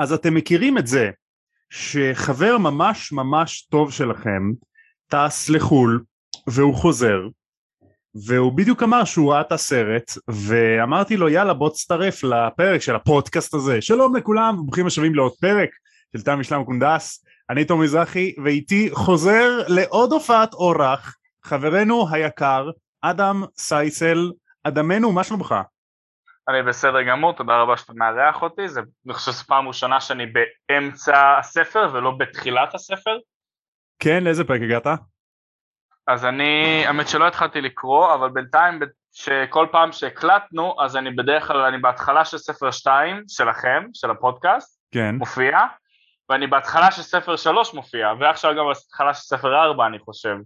[0.00, 1.10] אז אתם מכירים את זה
[1.70, 4.42] שחבר ממש ממש טוב שלכם
[5.06, 6.02] טס לחו"ל
[6.46, 7.18] והוא חוזר
[8.26, 13.54] והוא בדיוק אמר שהוא ראה את הסרט ואמרתי לו יאללה בוא תצטרף לפרק של הפודקאסט
[13.54, 13.80] הזה.
[13.80, 15.70] שלום לכולם וברוכים השבים לעוד פרק
[16.16, 17.24] של תם משלם קונדס.
[17.50, 22.70] אני תום מזרחי ואיתי חוזר לעוד הופעת אורח חברנו היקר
[23.02, 24.32] אדם סייסל.
[24.64, 25.54] אדמנו מה שלומך?
[26.50, 30.26] אני בסדר גמור, תודה רבה שאתה מארח אותי, זה, אני חושב שזו פעם ראשונה שאני
[30.26, 33.18] באמצע הספר ולא בתחילת הספר.
[33.98, 34.86] כן, לאיזה פרק הגעת?
[36.06, 38.80] אז אני, האמת שלא התחלתי לקרוא, אבל בינתיים
[39.12, 44.80] שכל פעם שהקלטנו, אז אני בדרך כלל, אני בהתחלה של ספר 2 שלכם, של הפודקאסט,
[44.94, 45.14] כן.
[45.14, 45.58] מופיע,
[46.28, 50.36] ואני בהתחלה של ספר 3 מופיע, ועכשיו גם בהתחלה של ספר 4 אני חושב.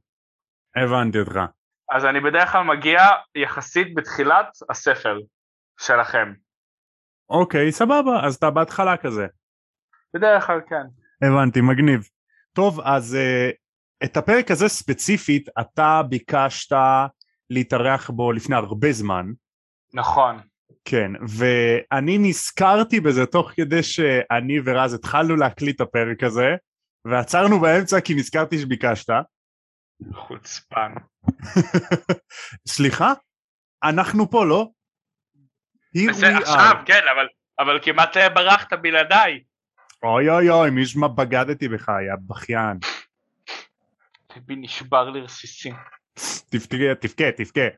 [0.76, 1.40] הבנתי אותך.
[1.92, 3.00] אז אני בדרך כלל מגיע
[3.34, 5.18] יחסית בתחילת הספר
[5.80, 6.32] שלכם.
[7.30, 9.26] אוקיי, סבבה, אז אתה בהתחלה כזה.
[10.14, 10.86] בדרך כלל כן.
[11.26, 12.08] הבנתי, מגניב.
[12.52, 13.54] טוב, אז uh,
[14.04, 16.76] את הפרק הזה ספציפית אתה ביקשת
[17.50, 19.26] להתארח בו לפני הרבה זמן.
[19.94, 20.40] נכון.
[20.84, 26.56] כן, ואני נזכרתי בזה תוך כדי שאני ורז התחלנו להקליט את הפרק הזה,
[27.04, 29.10] ועצרנו באמצע כי נזכרתי שביקשת.
[30.14, 30.92] חוצפן.
[32.74, 33.12] סליחה?
[33.84, 34.68] אנחנו פה, לא?
[35.96, 37.26] עכשיו, כן, אבל,
[37.58, 39.42] אבל כמעט ברחת בלעדיי.
[40.02, 42.78] אוי אוי אוי, מי שמה בגדתי בך, יא בכיין.
[44.36, 45.74] ליבי נשבר לרסיסים.
[46.50, 47.68] תבכה, תבכה, תבכה.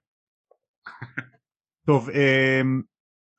[1.87, 2.83] טוב, אמ,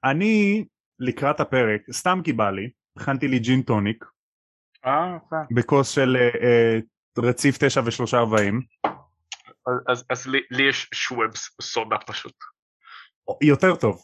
[0.03, 0.65] אני
[0.99, 4.05] לקראת הפרק, סתם כי בא לי, הכנתי לי ג'ין טוניק.
[4.85, 5.17] אה,
[5.51, 6.79] בכוס של אה, אה,
[7.17, 8.89] רציף 9 ו-340.
[9.87, 12.35] אז, אז לי, לי יש שוובס סודה פשוט.
[13.41, 14.03] יותר טוב.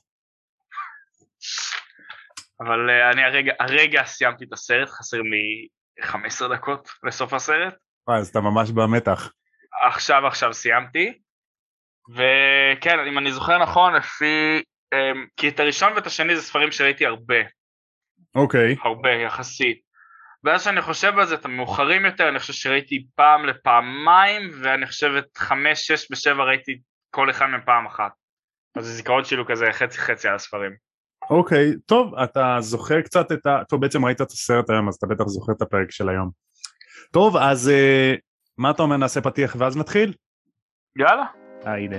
[2.65, 5.67] אבל uh, אני הרגע, הרגע סיימתי את הסרט, חסר לי
[6.01, 7.73] 15 דקות לסוף הסרט.
[8.07, 9.31] וואי, אז אתה ממש במתח.
[9.87, 11.19] עכשיו עכשיו סיימתי,
[12.09, 14.61] וכן, אם אני זוכר נכון, לפי...
[14.95, 17.35] Um, כי את הראשון ואת השני זה ספרים שראיתי הרבה.
[18.35, 18.73] אוקיי.
[18.73, 18.79] Okay.
[18.83, 19.81] הרבה, יחסית.
[20.43, 25.11] ואז שאני חושב על זה, את המאוחרים יותר, אני חושב שראיתי פעם לפעמיים, ואני חושב
[25.17, 26.79] את חמש, שש ושבע ראיתי
[27.09, 28.11] כל אחד מהם פעם אחת.
[28.77, 30.75] אז הזיכרון שלי הוא כזה חצי חצי על הספרים.
[31.29, 33.61] אוקיי, okay, טוב, אתה זוכר קצת את ה...
[33.69, 36.29] טוב, בעצם ראית את הסרט היום, אז אתה בטח זוכר את הפרק של היום.
[37.11, 38.19] טוב, אז uh,
[38.57, 40.13] מה אתה אומר, נעשה פתיח ואז נתחיל?
[40.99, 41.25] יאללה.
[41.67, 41.97] אה, הנה.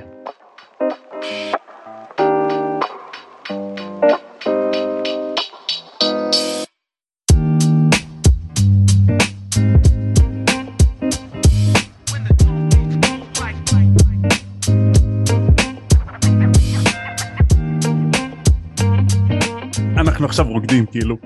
[20.34, 21.16] עכשיו רוקדים כאילו.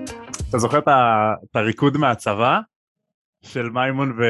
[0.50, 2.60] אתה זוכר את הריקוד מהצבא
[3.42, 4.22] של מימון ו...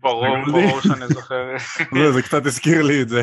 [0.00, 1.54] ברור, ברור שאני זוכר.
[1.92, 3.22] לא, זה קצת הזכיר לי את זה.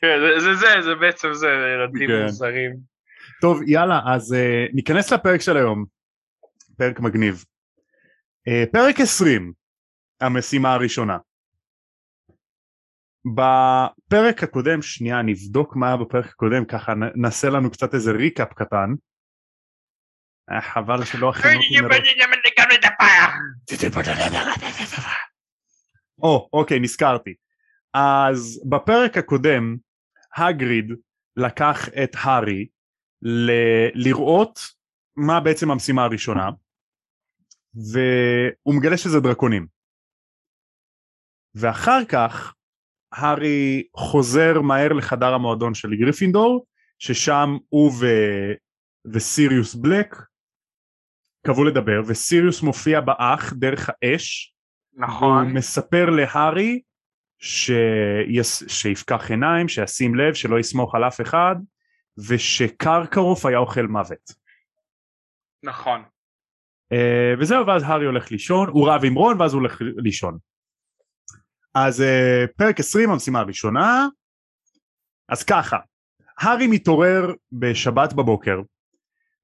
[0.00, 2.22] כן, זה זה, זה בעצם זה, ילדים כן.
[2.22, 2.76] מוזרים.
[3.40, 5.84] טוב, יאללה, אז uh, ניכנס לפרק של היום.
[6.76, 7.44] פרק מגניב.
[8.48, 9.52] Uh, פרק 20,
[10.20, 11.18] המשימה הראשונה.
[13.24, 18.94] בפרק הקודם, שנייה, נבדוק מה היה בפרק הקודם, ככה נעשה לנו קצת איזה ריקאפ קטן.
[20.48, 21.78] היה חבל שלא הכינו אותי
[26.22, 27.34] או, אוקיי, נזכרתי.
[27.94, 29.76] אז בפרק הקודם,
[30.36, 30.92] הגריד
[31.36, 32.66] לקח את הארי
[33.22, 34.58] ל- לראות
[35.16, 36.50] מה בעצם המשימה הראשונה,
[37.74, 39.66] והוא מגלה שזה דרקונים.
[41.54, 42.54] ואחר כך,
[43.12, 46.66] הארי חוזר מהר לחדר המועדון של גריפינדור,
[46.98, 48.06] ששם הוא ו...
[49.12, 50.16] וסיריוס בלק
[51.44, 54.54] קבעו לדבר וסיריוס מופיע באח דרך האש.
[54.94, 55.44] נכון.
[55.44, 56.80] הוא מספר להארי
[57.38, 58.62] שיס...
[58.68, 61.56] שיפקח עיניים שישים לב שלא יסמוך על אף אחד
[62.28, 64.32] ושקרקרוף היה אוכל מוות.
[65.62, 66.02] נכון.
[66.92, 70.38] uh, וזהו ואז הארי הולך לישון הוא רב עם רון ואז הוא הולך לישון.
[71.74, 74.08] אז uh, פרק 20 המשימה הראשונה.
[75.28, 75.78] אז ככה
[76.38, 78.60] הארי מתעורר בשבת בבוקר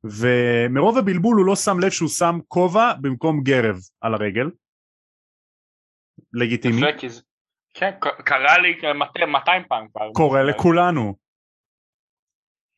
[0.04, 4.50] ומרוב הבלבול הוא לא שם לב שהוא שם כובע במקום גרב על הרגל.
[6.32, 6.80] לגיטימי.
[7.74, 8.80] כן, קרה לי
[9.26, 10.12] 200 פעם כבר.
[10.12, 11.14] קורה לכולנו.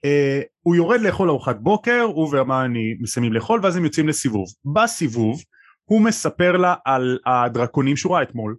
[0.06, 4.48] Uh, הוא יורד לאכול ארוחת בוקר, הוא והרמני מסיימים לאכול ואז הם יוצאים לסיבוב.
[4.74, 5.42] בסיבוב
[5.84, 8.56] הוא מספר לה על הדרקונים שהוא ראה אתמול,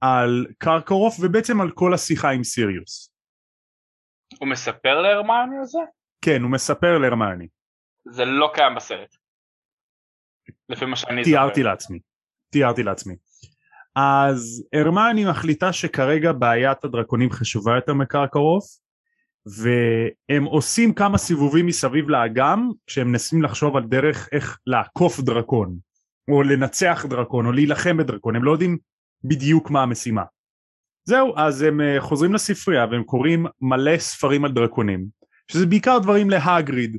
[0.00, 3.10] על קרקרוף ובעצם על כל השיחה עם סיריוס.
[4.38, 5.78] הוא מספר להרמני על זה?
[6.24, 7.48] כן, הוא מספר להרמני.
[8.04, 9.16] זה לא קיים בסרט.
[10.68, 11.36] לפי מה שאני זוכר.
[11.36, 11.98] תיארתי לעצמי,
[12.50, 13.16] תיארתי לעצמי.
[13.96, 18.64] אז הרמני מחליטה שכרגע בעיית הדרקונים חשובה יותר מקרקרוף
[19.46, 25.78] והם עושים כמה סיבובים מסביב לאגם כשהם מנסים לחשוב על דרך איך לעקוף דרקון
[26.30, 28.78] או לנצח דרקון או להילחם בדרקון הם לא יודעים
[29.24, 30.22] בדיוק מה המשימה
[31.04, 35.06] זהו אז הם אה, חוזרים לספרייה והם קוראים מלא ספרים על דרקונים
[35.50, 36.98] שזה בעיקר דברים להגריד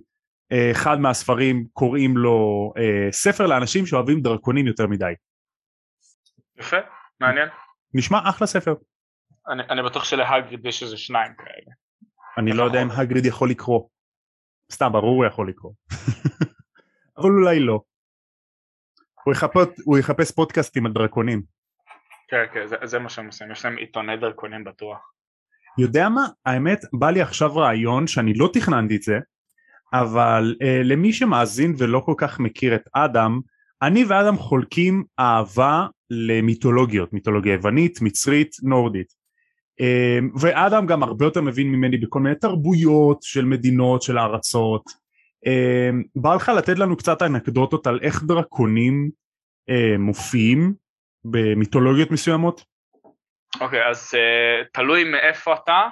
[0.72, 5.14] אחד מהספרים קוראים לו אה, ספר לאנשים שאוהבים דרקונים יותר מדי.
[6.58, 6.78] יפה,
[7.20, 7.50] מעניין.
[7.94, 8.74] נשמע אחלה ספר.
[9.48, 11.76] אני, אני בטוח שלהגריד יש איזה שניים כאלה.
[12.38, 13.88] אני לא יודע אם הגריד יכול לקרוא.
[14.72, 15.72] סתם ברור הוא יכול לקרוא.
[17.18, 17.82] אבל אולי לא.
[19.24, 21.42] הוא יחפש, הוא יחפש פודקאסטים על דרקונים.
[22.28, 25.12] כן, כן, זה, זה מה שהם עושים, יש להם עיתוני דרכונים בטוח.
[25.78, 26.26] יודע מה?
[26.46, 29.20] האמת בא לי עכשיו רעיון שאני לא תכננתי את זה
[29.94, 33.40] אבל uh, למי שמאזין ולא כל כך מכיר את אדם
[33.82, 39.08] אני ואדם חולקים אהבה למיתולוגיות מיתולוגיה יוונית מצרית נורדית.
[39.82, 44.84] uh, ואדם גם הרבה יותר מבין ממני בכל מיני תרבויות של מדינות של ארצות.
[44.90, 49.10] uh, בא לך לתת לנו קצת אנקדוטות על איך דרקונים
[49.70, 50.74] uh, מופיעים
[51.26, 52.64] במיתולוגיות מסוימות?
[53.62, 55.88] אוקיי, okay, אז uh, תלוי מאיפה אתה,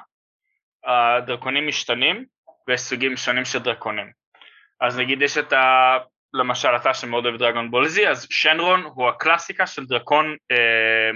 [0.86, 2.26] הדרקונים משתנים
[2.68, 4.12] ויש סוגים שונים של דרקונים.
[4.82, 5.98] אז נגיד יש את ה...
[6.34, 11.12] למשל אתה שמאוד אוהב דרגון בולזי, אז שנרון הוא הקלאסיקה של דרקון אה,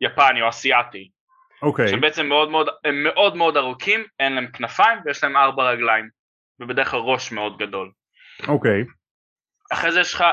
[0.00, 1.10] יפני או אסיאתי.
[1.62, 1.86] אוקיי.
[1.86, 1.88] אוקיי.
[1.88, 6.08] שבעצם מאוד מאוד, הם מאוד מאוד ארוכים, אין להם כנפיים ויש להם ארבע רגליים.
[6.60, 7.90] ובדרך כלל ראש מאוד גדול.
[8.48, 8.82] אוקיי.
[8.82, 8.86] אוקיי.
[9.72, 10.24] אחרי זה יש לך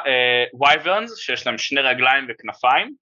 [0.62, 2.94] wyverns אה, שיש להם שני רגליים וכנפיים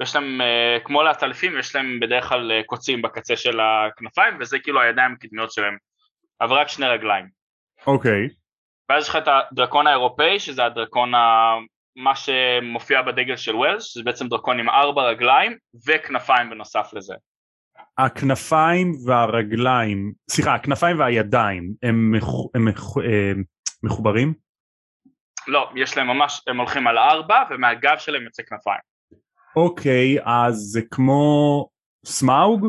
[0.00, 4.58] ויש להם אה, כמו לעטלפים יש להם בדרך כלל אה, קוצים בקצה של הכנפיים וזה
[4.58, 5.76] כאילו הידיים הקדמיות שלהם
[6.40, 7.28] אבל רק שני רגליים.
[7.86, 8.26] אוקיי.
[8.26, 8.34] אוקיי.
[8.90, 11.54] ואז יש לך את הדרקון האירופאי שזה הדרקון ה...
[11.96, 15.56] מה שמופיע בדגל של ווילס שזה בעצם דרקון עם ארבע רגליים
[15.86, 17.14] וכנפיים בנוסף לזה.
[17.98, 22.24] הכנפיים והרגליים, סליחה, הכנפיים והידיים הם, מח...
[22.54, 22.96] הם מח...
[22.96, 23.44] הם
[23.82, 24.34] מחוברים?
[25.48, 28.80] לא, יש להם ממש, הם הולכים על ארבע ומהגב שלהם יוצא כנפיים.
[29.56, 31.68] אוקיי, אז זה כמו
[32.04, 32.68] סמאוג?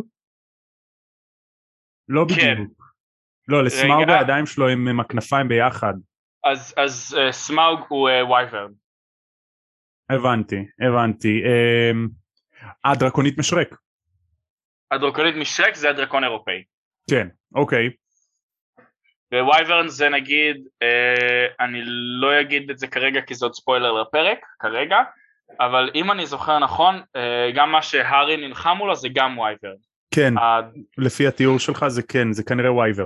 [2.09, 2.57] לא כן.
[3.49, 5.93] לא, לסמאוג הידיים שלו עם הכנפיים ביחד.
[6.43, 8.71] אז, אז אה, סמאוג הוא אה, wyvern.
[10.09, 11.41] הבנתי, הבנתי.
[11.43, 12.09] אה,
[12.85, 13.75] הדרקונית משרק.
[14.91, 16.63] הדרקונית משרק זה הדרקון אירופאי.
[17.09, 17.89] כן, אוקיי.
[19.33, 21.81] ו wyvern זה נגיד, אה, אני
[22.21, 24.97] לא אגיד את זה כרגע כי זה עוד ספוילר לפרק, כרגע,
[25.59, 29.75] אבל אם אני זוכר נכון, אה, גם מה שהארי נלחם מולו זה גם wyvern.
[30.13, 30.59] כן, ה...
[30.97, 33.05] לפי התיאור שלך זה כן, זה כנראה wyvern.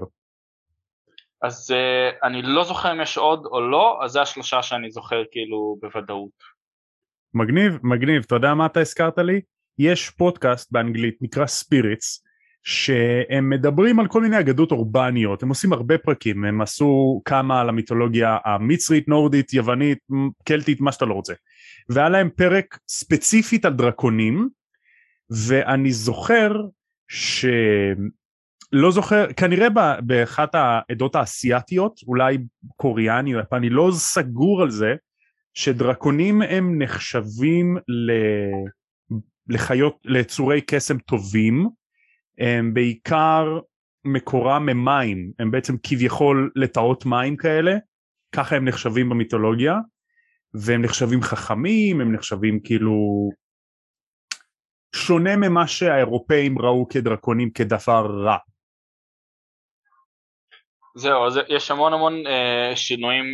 [1.43, 5.23] אז אה, אני לא זוכר אם יש עוד או לא, אז זה השלושה שאני זוכר
[5.31, 6.53] כאילו בוודאות.
[7.33, 9.41] מגניב, מגניב, אתה יודע מה אתה הזכרת לי?
[9.79, 12.23] יש פודקאסט באנגלית נקרא ספיריטס
[12.63, 17.69] שהם מדברים על כל מיני אגדות אורבניות, הם עושים הרבה פרקים, הם עשו כמה על
[17.69, 19.97] המיתולוגיה המצרית, נורדית, יוונית,
[20.43, 21.33] קלטית, מה שאתה לא רוצה.
[21.89, 24.49] והיה להם פרק ספציפית על דרקונים,
[25.47, 26.51] ואני זוכר
[27.07, 27.45] ש...
[28.73, 29.67] לא זוכר, כנראה
[30.01, 32.37] באחת העדות האסייתיות, אולי
[32.75, 34.95] קוריאני או יפני, לא סגור על זה,
[35.53, 38.12] שדרקונים הם נחשבים ל...
[39.48, 41.69] לחיות, ליצורי קסם טובים,
[42.39, 43.59] הם בעיקר
[44.05, 47.75] מקורם ממים, הם בעצם כביכול לטאות מים כאלה,
[48.31, 49.77] ככה הם נחשבים במיתולוגיה,
[50.53, 53.29] והם נחשבים חכמים, הם נחשבים כאילו
[54.95, 58.38] שונה ממה שהאירופאים ראו כדרקונים כדבר רע.
[60.95, 63.25] זהו, אז יש המון המון אה, שינויים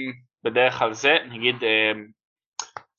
[0.44, 1.92] בדרך כלל זה, נגיד אה,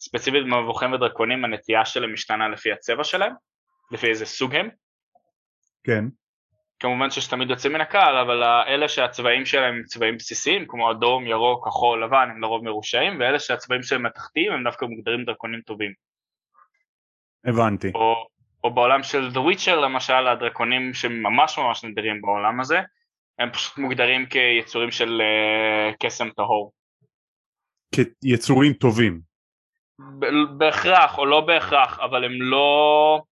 [0.00, 3.32] ספציפית במבוכים ודרקונים הנטייה שלהם משתנה לפי הצבע שלהם,
[3.90, 4.68] לפי איזה סוג הם.
[5.84, 6.04] כן.
[6.80, 11.26] כמובן שיש תמיד יוצאים מן הכלל, אבל אלה שהצבעים שלהם הם צבעים בסיסיים, כמו אדום,
[11.26, 15.92] ירוק, כחול, לבן, הם לרוב מרושעים, ואלה שהצבעים שלהם מתחתיים הם דווקא מוגדרים דרקונים טובים.
[17.44, 17.92] הבנתי.
[17.94, 18.26] או,
[18.64, 22.80] או בעולם של The Witcher למשל, הדרקונים שממש ממש נדירים בעולם הזה,
[23.38, 26.72] הם פשוט מוגדרים כיצורים של uh, קסם טהור.
[28.20, 29.20] כיצורים טובים.
[30.58, 33.22] בהכרח או לא בהכרח, אבל הם לא...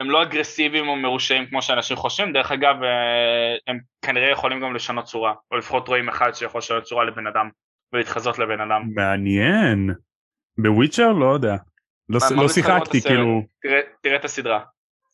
[0.00, 4.74] הם לא אגרסיביים או מרושעים כמו שאנשים חושבים, דרך אגב אה, הם כנראה יכולים גם
[4.74, 7.48] לשנות צורה, או לפחות רואים אחד שיכול לשנות צורה לבן אדם
[7.92, 8.82] ולהתחזות לבן אדם.
[8.94, 9.90] מעניין,
[10.58, 11.56] בוויצ'ר לא יודע,
[12.08, 13.42] לא, לא שיחקתי כאילו.
[13.62, 14.60] תראה, תראה את הסדרה.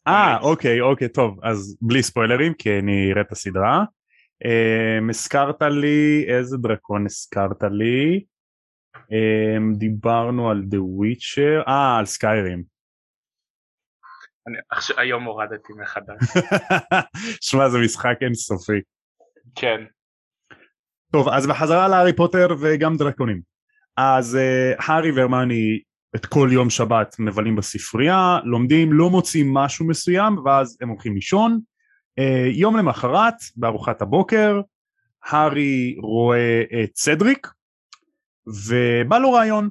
[0.08, 3.84] אה אוקיי אוקיי טוב אז בלי ספוילרים כי אני אראה את הסדרה.
[4.44, 8.24] Um, הזכרת לי איזה דרקון הזכרת לי
[9.12, 12.62] אמ, דיברנו על The Witcher, אה, על סקיירים.
[14.46, 16.18] אני עכשיו, היום הורדתי מחדש.
[17.48, 18.80] שמע, זה משחק אינסופי.
[19.54, 19.84] כן.
[21.12, 23.40] טוב, אז בחזרה להארי פוטר וגם דרקונים.
[23.96, 25.80] אז uh, הארי והרמני
[26.16, 31.60] את כל יום שבת מבלים בספרייה, לומדים, לא מוצאים משהו מסוים, ואז הם הולכים לישון.
[32.20, 34.60] Uh, יום למחרת, בארוחת הבוקר,
[35.24, 37.48] הארי רואה את סדריק,
[38.46, 39.68] ובא לו רעיון.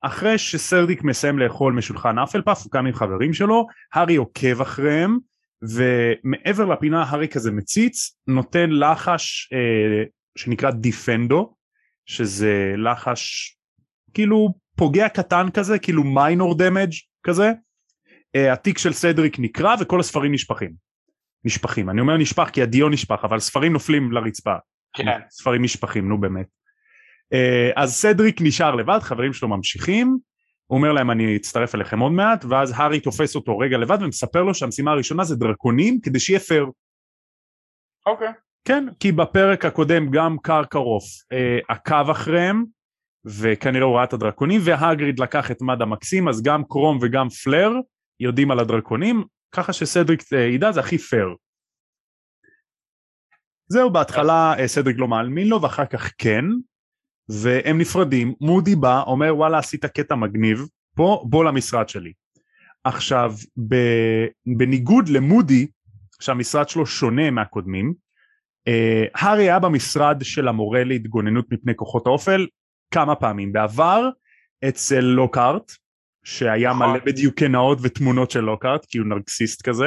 [0.00, 5.18] אחרי שסרדיק מסיים לאכול משולחן אפלפף, הוא קם עם חברים שלו, הארי עוקב אחריהם,
[5.62, 10.04] ומעבר לפינה הארי כזה מציץ, נותן לחש אה,
[10.38, 11.54] שנקרא דיפנדו,
[12.06, 13.56] שזה לחש
[14.14, 17.52] כאילו פוגע קטן כזה, כאילו מיינור דמג' כזה.
[18.36, 20.91] אה, התיק של סדריק נקרע וכל הספרים נשפכים.
[21.44, 24.54] נשפכים, אני אומר נשפך כי הדיו נשפך, אבל ספרים נופלים לרצפה.
[24.92, 25.20] כן.
[25.30, 26.46] ספרים נשפכים, נו באמת.
[27.32, 30.18] אה, אז סדריק נשאר לבד, חברים שלו ממשיכים,
[30.66, 34.42] הוא אומר להם אני אצטרף אליכם עוד מעט, ואז הארי תופס אותו רגע לבד ומספר
[34.42, 36.66] לו שהמשימה הראשונה זה דרקונים כדי שיהיה פייר.
[38.06, 38.32] אוקיי.
[38.64, 42.64] כן, כי בפרק הקודם גם קרקרוף אה, עקב אחריהם,
[43.24, 47.72] וכנראה הוא ראה את הדרקונים, והגריד לקח את מד המקסים, אז גם קרום וגם פלר
[48.20, 51.34] יודעים על הדרקונים, ככה שסדריק אה, ידע זה הכי פייר.
[53.68, 56.44] זהו, בהתחלה אה, סדריק לא מאמין לו, ואחר כך כן,
[57.28, 60.58] והם נפרדים, מודי בא, אומר וואלה עשית קטע מגניב,
[60.96, 62.12] פה בוא למשרד שלי.
[62.84, 63.34] עכשיו,
[64.56, 65.66] בניגוד למודי,
[66.20, 67.94] שהמשרד שלו שונה מהקודמים,
[68.68, 72.46] אה, הארי היה במשרד של המורה להתגוננות מפני כוחות האופל
[72.90, 74.08] כמה פעמים בעבר
[74.68, 75.72] אצל לוקארט
[76.24, 76.90] שהיה נכון.
[76.90, 79.86] מלא בדיוקי נאות ותמונות של לוקארט כי הוא נרקסיסט כזה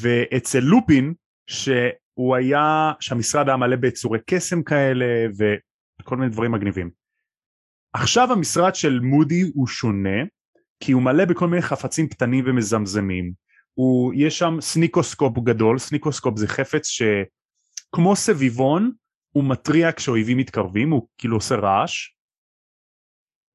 [0.00, 1.14] ואצל לופין
[1.46, 5.06] שהוא היה שהמשרד היה מלא ביצורי קסם כאלה
[5.38, 6.90] וכל מיני דברים מגניבים.
[7.92, 10.24] עכשיו המשרד של מודי הוא שונה
[10.80, 13.32] כי הוא מלא בכל מיני חפצים קטנים ומזמזמים
[13.74, 18.92] הוא, יש שם סניקוסקופ גדול, סניקוסקופ זה חפץ שכמו סביבון
[19.32, 22.08] הוא מתריע כשאויבים מתקרבים, הוא כאילו עושה רעש.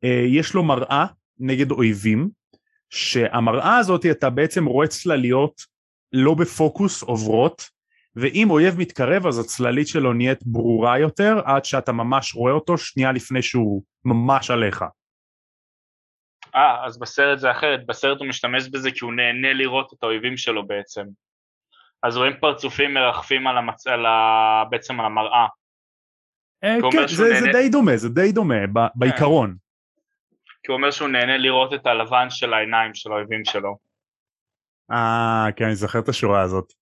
[0.03, 1.05] אה, יש לו מראה
[1.39, 2.29] נגד אויבים,
[2.89, 5.61] שהמראה הזאת אתה בעצם רואה צלליות
[6.13, 7.69] לא בפוקוס עוברות,
[8.15, 13.11] ואם אויב מתקרב אז הצללית שלו נהיית ברורה יותר עד שאתה ממש רואה אותו שנייה
[13.11, 14.85] לפני שהוא ממש עליך.
[16.55, 20.37] אה, אז בסרט זה אחרת, בסרט הוא משתמש בזה כי הוא נהנה לראות את האויבים
[20.37, 21.03] שלו בעצם.
[22.03, 23.87] אז רואים פרצופים מרחפים על המצ...
[23.87, 24.63] על ה...
[24.69, 25.47] בעצם על המראה.
[26.63, 27.39] אה, כן, זה, נהנה...
[27.39, 28.79] זה די דומה, זה די דומה ב...
[28.79, 28.87] כן.
[28.95, 29.55] בעיקרון.
[30.65, 33.77] כי הוא אומר שהוא נהנה לראות את הלבן של העיניים של האויבים שלו.
[34.91, 36.73] אה, כן, אני זוכר את השורה הזאת.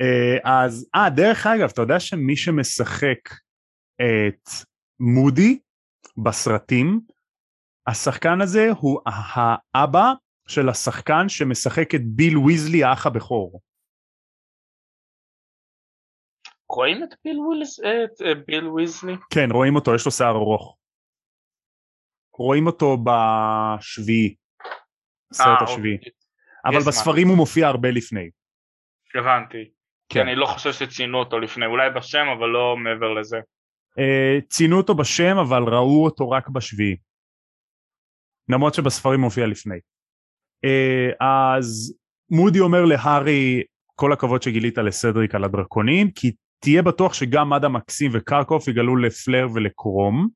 [0.00, 3.18] אה, אז, אה, דרך אגב, אתה יודע שמי שמשחק
[3.94, 4.48] את
[5.00, 5.58] מודי
[6.24, 7.00] בסרטים,
[7.86, 9.00] השחקן הזה הוא
[9.74, 10.12] האבא
[10.48, 13.60] של השחקן שמשחק את ביל ויזלי האח הבכור.
[16.68, 19.14] רואים את ביל, וויז, את אה, ביל ויזלי?
[19.30, 20.76] כן רואים אותו יש לו שיער ארוך.
[22.38, 24.34] רואים אותו בשביעי.
[25.32, 25.96] סרט אה, השביעי.
[25.96, 26.12] אוקיי.
[26.64, 28.30] אבל בספרים הוא מופיע הרבה לפני.
[29.14, 29.64] הבנתי.
[30.08, 30.14] כן.
[30.14, 33.36] כי אני לא חושב שציינו אותו לפני אולי בשם אבל לא מעבר לזה.
[33.98, 36.96] Uh, ציינו אותו בשם אבל ראו אותו רק בשביעי.
[38.48, 39.78] למרות שבספרים מופיע לפני.
[40.66, 41.96] Uh, אז
[42.30, 43.62] מודי אומר להארי
[43.94, 49.46] כל הכבוד שגילית לסדריק על הדרקונים כי תהיה בטוח שגם מדה מקסים וקרקוף יגלו לפלר
[49.54, 50.28] ולקרום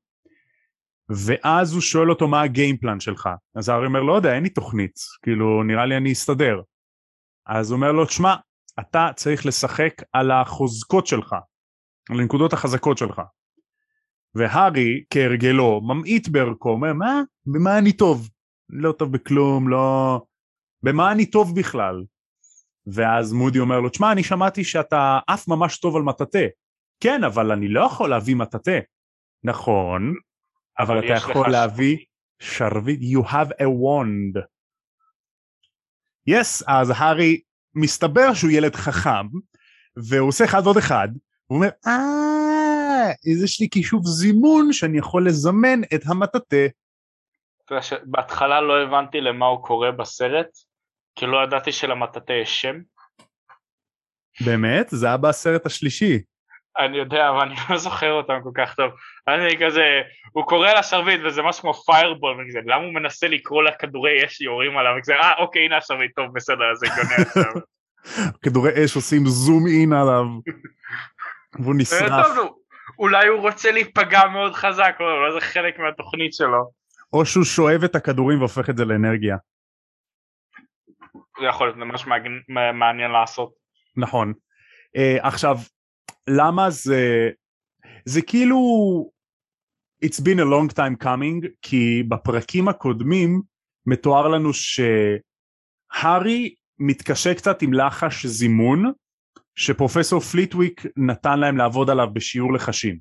[1.15, 3.29] ואז הוא שואל אותו מה הגיימפלן שלך?
[3.55, 4.99] אז הארי אומר לא יודע אין לי תוכנית.
[5.23, 6.61] כאילו נראה לי אני אסתדר.
[7.47, 8.35] אז הוא אומר לו תשמע
[8.79, 11.35] אתה צריך לשחק על החוזקות שלך
[12.09, 13.21] על הנקודות החזקות שלך.
[14.35, 17.21] והארי כהרגלו ממעיט בערכו אומר מה?
[17.45, 18.29] במה אני טוב?
[18.69, 20.21] לא טוב בכלום לא
[20.83, 22.03] במה אני טוב בכלל?
[22.87, 26.47] ואז מודי אומר לו תשמע אני שמעתי שאתה עף ממש טוב על מטאטא.
[26.99, 28.79] כן אבל אני לא יכול להביא מטאטא.
[29.43, 30.13] נכון
[30.81, 31.97] אבל אתה יכול להביא
[32.39, 34.41] שרביט you have a wand
[36.29, 37.41] yes אז הארי
[37.75, 39.27] מסתבר שהוא ילד חכם
[39.95, 41.07] והוא עושה אחד ועוד אחד
[41.45, 43.11] הוא אומר אה
[43.43, 46.67] יש לי כישוב זימון שאני יכול לזמן את המטאטא
[48.03, 50.47] בהתחלה לא הבנתי למה הוא קורא בסרט
[51.15, 52.75] כי לא ידעתי שלמטאטא יש שם.
[54.45, 54.87] באמת?
[54.89, 56.21] זה היה בסרט השלישי.
[56.79, 58.91] אני יודע, אבל אני לא זוכר אותם כל כך טוב.
[59.27, 60.01] אני כזה,
[60.31, 64.77] הוא קורא לשרביט וזה משהו כמו פיירבול, וכזה, למה הוא מנסה לקרוא לכדורי אש שיורים
[64.77, 67.61] עליו, וכזה, אה, אוקיי, הנה השרביט, טוב, בסדר, אז זה גונה עכשיו.
[68.41, 70.25] כדורי אש עושים זום אין עליו,
[71.59, 72.35] והוא נשרף.
[72.35, 72.57] טוב,
[72.99, 76.71] אולי הוא רוצה להיפגע מאוד חזק, או אולי זה חלק מהתוכנית שלו.
[77.13, 79.37] או שהוא שואב את הכדורים והופך את זה לאנרגיה.
[81.39, 82.05] זה יכול להיות ממש
[82.73, 83.51] מעניין לעשות.
[83.97, 84.33] נכון.
[84.97, 85.57] Uh, עכשיו,
[86.29, 87.29] למה זה...
[88.05, 88.57] זה כאילו...
[90.05, 93.41] It's been a long time coming, כי בפרקים הקודמים
[93.85, 94.49] מתואר לנו
[95.93, 98.91] שהארי מתקשה קצת עם לחש זימון,
[99.55, 102.99] שפרופסור פליטוויק נתן להם לעבוד עליו בשיעור לחשים.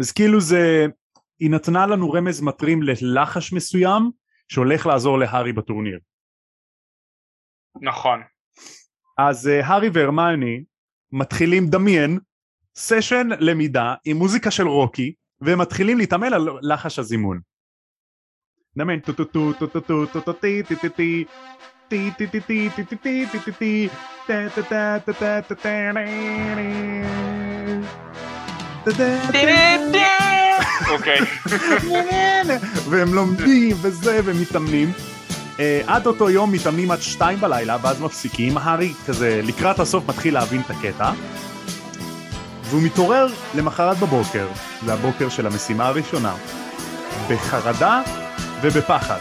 [0.00, 0.86] אז כאילו זה...
[1.40, 4.10] היא נתנה לנו רמז מטרים ללחש מסוים
[4.48, 5.98] שהולך לעזור להארי בטורניר.
[7.82, 8.20] נכון.
[9.18, 10.64] אז אה, הארי והרמיוני
[11.12, 12.18] מתחילים דמיין
[12.76, 17.40] סשן למידה עם מוזיקה של רוקי והם מתחילים להתאמן על לחש הזימון.
[18.76, 21.24] דמיין טו טו טו טו טו טו טו טו טי טי טי טי
[21.88, 23.88] טי טי טי טי טי טי טי טי טי טי
[24.26, 25.92] טה טה טה טה טה טה טה טה
[28.84, 29.32] טה
[29.92, 30.28] טה
[30.90, 31.18] אוקיי.
[32.90, 35.17] והם לומדים וזה ומתאמנים אה,
[35.86, 38.58] עד אותו יום מתאמנים עד שתיים בלילה ואז מפסיקים.
[38.58, 41.12] הארי כזה לקראת הסוף מתחיל להבין את הקטע.
[42.62, 44.46] והוא מתעורר למחרת בבוקר.
[44.86, 46.34] זה הבוקר של המשימה הראשונה.
[47.28, 48.02] בחרדה
[48.60, 49.18] ובפחד.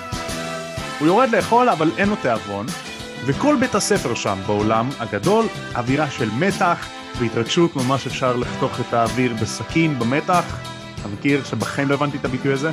[1.00, 2.66] הוא יורד לאכול אבל אין לו תיאבון.
[3.26, 6.88] וכל בית הספר שם בעולם הגדול אווירה של מתח
[7.20, 10.60] והתרגשות ממש אפשר לחתוך את האוויר בסכין במתח.
[11.00, 12.72] אתה מכיר שבחיים לא הבנתי את הביטוי הזה?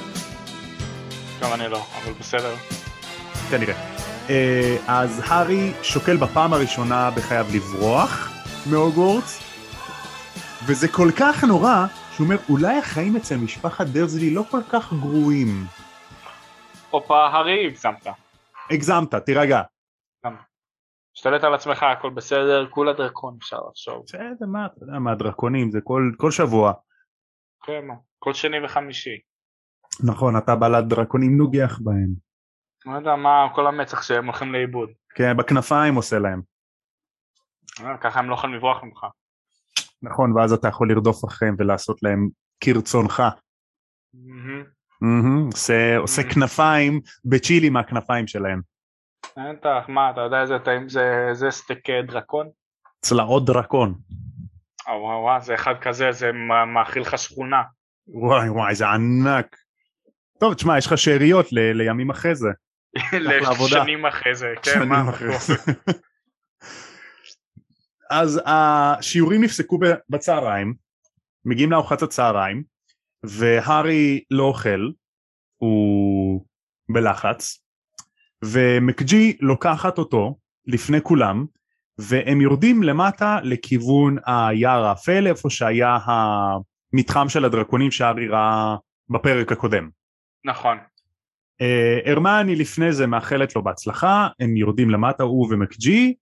[1.42, 2.54] גם אני לא, אבל בסדר.
[3.50, 3.74] כנראה.
[4.30, 8.30] אה, אז הארי שוקל בפעם הראשונה בחייו לברוח
[8.70, 9.40] מהוגוורטס,
[10.66, 15.64] וזה כל כך נורא, שהוא אומר אולי החיים אצל משפחת דרזלי לא כל כך גרועים.
[16.90, 18.06] הופה, הארי, הגזמת.
[18.70, 19.62] הגזמת, תירגע.
[21.16, 24.02] השתלט על עצמך, הכל בסדר, כולה דרקון אפשר לחשוב.
[24.06, 26.72] בסדר, מה, אתה יודע מה, דרקונים זה כל, כל שבוע.
[27.66, 29.18] כן, מה, כל שני וחמישי.
[30.06, 32.14] נכון, אתה בלט דרקונים נוגח בהם.
[32.86, 34.90] לא יודע מה כל המצח שהם הולכים לאיבוד.
[35.14, 36.42] כן, בכנפיים עושה להם.
[37.80, 39.06] אה, ככה הם לא יכולים לברוח ממך.
[40.02, 42.28] נכון, ואז אתה יכול לרדוף אחריהם ולעשות להם
[42.60, 43.22] כרצונך.
[45.98, 46.22] עושה.
[46.34, 48.60] כנפיים בצ'ילי מהכנפיים שלהם.
[49.36, 52.48] בטח, מה, אתה יודע איזה טעים זה, סטייק אה, דרקון?
[53.00, 53.94] צלעות דרקון.
[54.88, 56.30] אה, וואו וואו, זה אחד כזה, זה
[56.74, 57.62] מאכיל לך שכונה.
[58.08, 59.56] וואי וואי זה ענק.
[60.40, 62.48] טוב תשמע יש לך שאריות לימים אחרי זה.
[63.60, 65.54] לשנים אחרי זה, כן, מה, אחרי זה.
[68.10, 69.78] אז השיעורים נפסקו
[70.08, 70.74] בצהריים,
[71.44, 72.62] מגיעים לארוחת הצהריים,
[73.24, 74.90] והארי לא אוכל,
[75.56, 76.44] הוא
[76.88, 77.58] בלחץ,
[78.44, 81.46] ומקג'י לוקחת אותו לפני כולם,
[81.98, 88.76] והם יורדים למטה לכיוון היער האפל, איפה שהיה המתחם של הדרקונים שהארי ראה
[89.08, 89.90] בפרק הקודם.
[90.44, 90.78] נכון.
[91.60, 96.14] אה, הרמני לפני זה מאחלת לו בהצלחה, הם יורדים למטה הוא ומקג'י,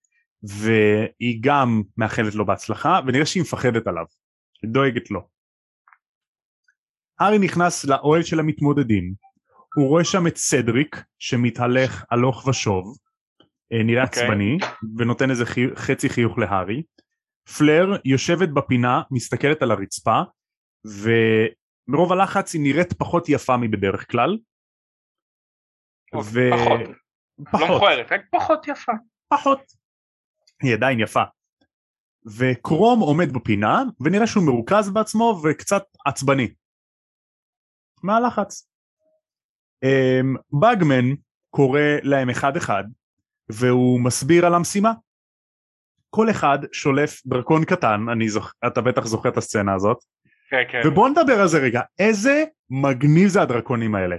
[0.42, 4.04] והיא גם מאחלת לו בהצלחה, ונראה שהיא מפחדת עליו,
[4.64, 5.28] דואגת לו.
[7.20, 9.14] הארי נכנס לאוהל של המתמודדים,
[9.74, 12.96] הוא רואה שם את סדריק שמתהלך הלוך ושוב,
[13.72, 14.22] אה, נראה אוקיי.
[14.22, 14.58] עצבני,
[14.98, 15.66] ונותן איזה חי...
[15.76, 16.82] חצי חיוך להארי.
[17.58, 20.20] פלר יושבת בפינה, מסתכלת על הרצפה,
[20.84, 24.38] ומרוב הלחץ היא נראית פחות יפה מבדרך כלל.
[26.12, 26.80] אוקיי, פחות.
[27.60, 28.92] לא מכוערת, רק פחות יפה.
[29.28, 29.60] פחות.
[30.62, 31.22] היא עדיין יפה.
[32.38, 36.54] וקרום עומד בפינה ונראה שהוא מרוכז בעצמו וקצת עצבני.
[38.02, 38.68] מהלחץ.
[39.82, 41.14] אמ, באגמן
[41.50, 42.84] קורא להם אחד אחד
[43.48, 44.92] והוא מסביר על המשימה.
[46.10, 48.54] כל אחד שולף דרקון קטן, אני זוכ...
[48.66, 50.04] אתה בטח זוכר את הסצנה הזאת,
[50.50, 50.80] כן, כן.
[50.84, 54.16] ובוא נדבר על זה רגע, איזה מגניב זה הדרקונים האלה.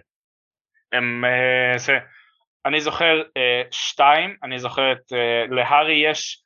[0.94, 1.98] הם, אה, זה,
[2.66, 6.44] אני זוכר אה, שתיים, אני זוכר את, אה, להארי יש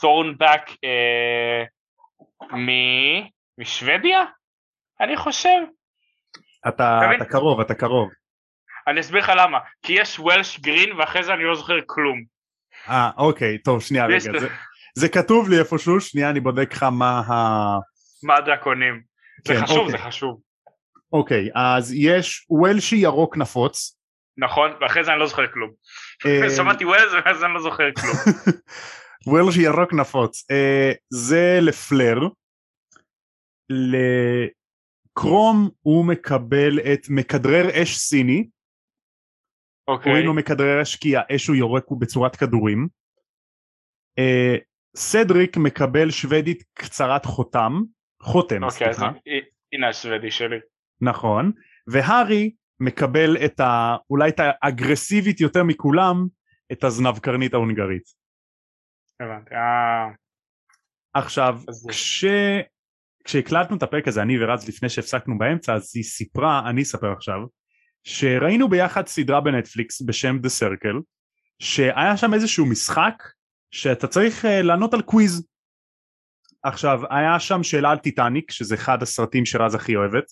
[0.00, 0.62] תורנבק
[3.58, 4.24] משוודיה,
[5.00, 5.58] אני חושב.
[6.68, 8.10] אתה, אתה קרוב, אתה קרוב.
[8.86, 12.24] אני אסביר לך למה, כי יש וולש גרין ואחרי זה אני לא זוכר כלום.
[12.88, 14.18] אה, אוקיי, טוב, שנייה רגע.
[14.18, 14.48] זה,
[14.94, 17.32] זה כתוב לי איפשהו, שנייה אני בודק לך מה ה...
[18.22, 19.02] מה הדרקונים.
[19.46, 19.90] זה כן, חשוב, אוקיי.
[19.90, 20.40] זה חשוב.
[21.12, 23.96] אוקיי, אז יש וולשי ירוק נפוץ.
[24.36, 25.70] נכון, ואחרי זה אני לא זוכר כלום.
[26.26, 28.16] אה, שמעתי ווילס ואז אני לא זוכר כלום.
[29.26, 30.50] וולשי ירוק נפוץ.
[30.50, 32.18] אה, זה לפלר.
[35.16, 38.48] לקרום הוא מקבל את מכדרר אש סיני.
[39.88, 42.88] אוקיי, קוראים לו מכדרר אש כי האש הוא יורק הוא בצורת כדורים.
[44.18, 44.56] אה,
[44.96, 47.72] סדריק מקבל שוודית קצרת חותם
[48.22, 49.10] חותם, אוקיי, סליחה.
[49.26, 49.40] הי-
[49.72, 50.56] הנה השוודי שלי.
[51.00, 51.52] נכון,
[51.86, 53.96] והארי מקבל את ה...
[54.10, 56.26] אולי את האגרסיבית יותר מכולם,
[56.72, 58.02] את הזנב קרנית ההונגרית.
[59.20, 59.54] הבנתי.
[59.54, 60.08] אה,
[61.14, 62.24] עכשיו, כש...
[63.24, 67.38] כשהקלטנו את הפרק הזה, אני ורז לפני שהפסקנו באמצע, אז היא סיפרה, אני אספר עכשיו,
[68.04, 71.00] שראינו ביחד סדרה בנטפליקס בשם The Circle,
[71.58, 73.22] שהיה שם איזשהו משחק
[73.70, 75.46] שאתה צריך אה, לענות על quiz.
[76.62, 80.24] עכשיו, היה שם שאלה על טיטניק, שזה אחד הסרטים שרז הכי אוהבת.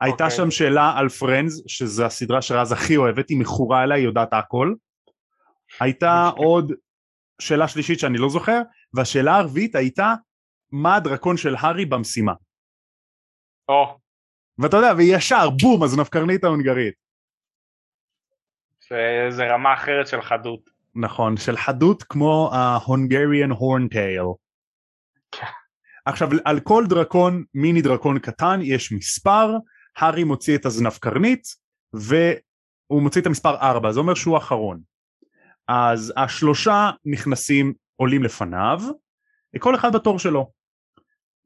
[0.00, 0.36] הייתה אוקיי.
[0.36, 4.74] שם שאלה על Friends, שזו הסדרה שרז הכי אוהבת, היא מכורה אליה, היא יודעת הכל.
[5.80, 6.44] הייתה אוקיי.
[6.44, 6.72] עוד
[7.40, 8.60] שאלה שלישית שאני לא זוכר,
[8.94, 10.14] והשאלה הרביעית הייתה
[10.72, 12.32] מה הדרקון של הארי במשימה.
[13.68, 13.98] או,
[14.58, 16.94] ואתה יודע, וישר בום, הזנב קרנית ההונגרית.
[18.88, 20.60] זה- זה רמה אחרת של חדות.
[20.94, 22.50] נכון, של חדות כמו
[23.52, 24.34] Horntail.
[25.32, 25.46] כן.
[26.04, 29.50] עכשיו, על כל דרקון, מיני דרקון קטן, יש מספר,
[29.96, 31.46] הארי מוציא את הזנב קרנית,
[31.92, 34.80] והוא מוציא את המספר 4, זה אומר שהוא אחרון.
[35.68, 38.78] אז השלושה נכנסים, עולים לפניו,
[39.58, 40.50] כל אחד בתור שלו.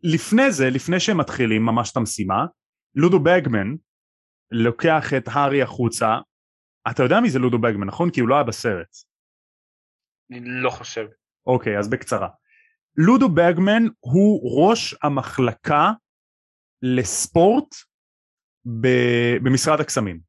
[0.03, 2.47] לפני זה, לפני שהם מתחילים ממש את המשימה,
[2.95, 3.75] לודו בגמן
[4.51, 6.19] לוקח את הארי החוצה,
[6.91, 8.11] אתה יודע מי זה לודו בגמן, נכון?
[8.11, 8.89] כי הוא לא היה בסרט.
[10.31, 11.07] אני לא חושב.
[11.47, 12.29] אוקיי, אז בקצרה.
[12.97, 15.91] לודו בגמן הוא ראש המחלקה
[16.83, 17.75] לספורט
[19.43, 20.21] במשרד הקסמים.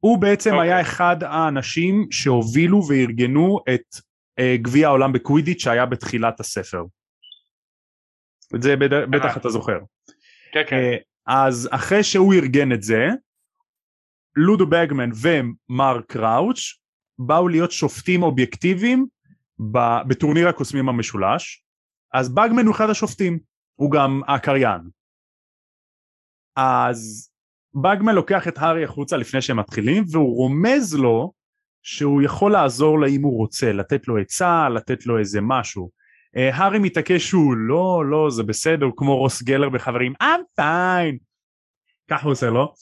[0.00, 0.68] הוא בעצם אוקיי.
[0.72, 3.96] היה אחד האנשים שהובילו וארגנו את
[4.38, 6.84] אה, גביע העולם בקווידיץ' שהיה בתחילת הספר.
[8.56, 9.78] את זה בד- בטח אתה זוכר.
[10.52, 10.76] כן, כן.
[10.76, 10.96] אה,
[11.26, 13.06] אז אחרי שהוא ארגן את זה,
[14.36, 16.78] לודו בגמן ומר קראוץ'
[17.18, 19.06] באו להיות שופטים אובייקטיביים
[20.08, 21.64] בטורניר הקוסמים המשולש,
[22.14, 23.38] אז בגמן הוא אחד השופטים,
[23.74, 24.80] הוא גם הקריין.
[26.56, 27.30] אז
[27.74, 31.32] בגמן לוקח את הארי החוצה לפני שהם מתחילים, והוא רומז לו
[31.82, 35.90] שהוא יכול לעזור לה אם הוא רוצה, לתת לו עצה, לתת לו איזה משהו.
[36.36, 41.18] אה, הארי מתעקש שהוא לא, לא, זה בסדר, כמו רוס גלר בחברים, I'm fine.
[42.10, 42.74] ככה הוא עושה לו.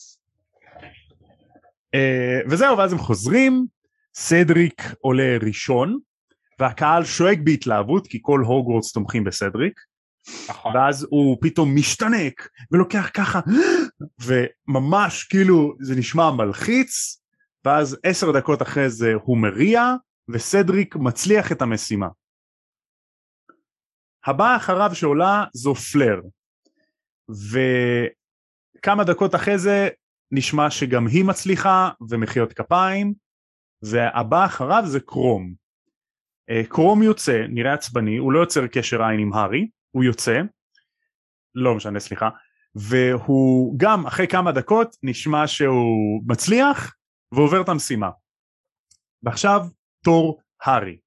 [1.94, 3.66] אה, וזהו, ואז הם חוזרים,
[4.14, 5.98] סדריק עולה ראשון,
[6.58, 9.80] והקהל שואג בהתלהבות, כי כל הוגוורטס תומכים בסדריק,
[10.48, 10.76] נכון.
[10.76, 13.40] ואז הוא פתאום משתנק, ולוקח ככה,
[14.20, 17.22] וממש כאילו זה נשמע מלחיץ,
[17.64, 19.94] ואז עשר דקות אחרי זה הוא מריע,
[20.28, 22.08] וסדריק מצליח את המשימה.
[24.26, 26.20] הבאה אחריו שעולה זו פלר,
[28.78, 29.88] וכמה דקות אחרי זה
[30.30, 33.14] נשמע שגם היא מצליחה ומחיאות כפיים,
[33.82, 35.54] והבא אחריו זה קרום.
[36.50, 40.40] אה, קרום יוצא, נראה עצבני, הוא לא יוצר קשר עין עם הארי, הוא יוצא,
[41.54, 42.28] לא משנה סליחה,
[42.74, 46.94] והוא גם אחרי כמה דקות נשמע שהוא מצליח
[47.32, 48.10] ועובר את המשימה.
[49.22, 49.60] ועכשיו
[50.04, 50.98] תור הארי.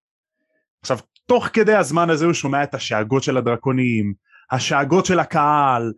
[0.82, 4.14] עכשיו תוך כדי הזמן הזה הוא שומע את השאגות של הדרקונים,
[4.52, 5.94] השאגות של הקהל,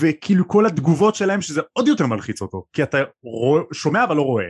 [0.00, 4.22] וכאילו כל התגובות שלהם שזה עוד יותר מלחיץ אותו, כי אתה רוא, שומע אבל לא
[4.22, 4.48] רואה.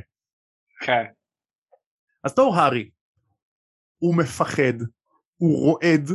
[0.80, 1.04] כן.
[2.24, 2.90] אז תור הארי,
[3.98, 4.80] הוא מפחד,
[5.36, 6.10] הוא רועד,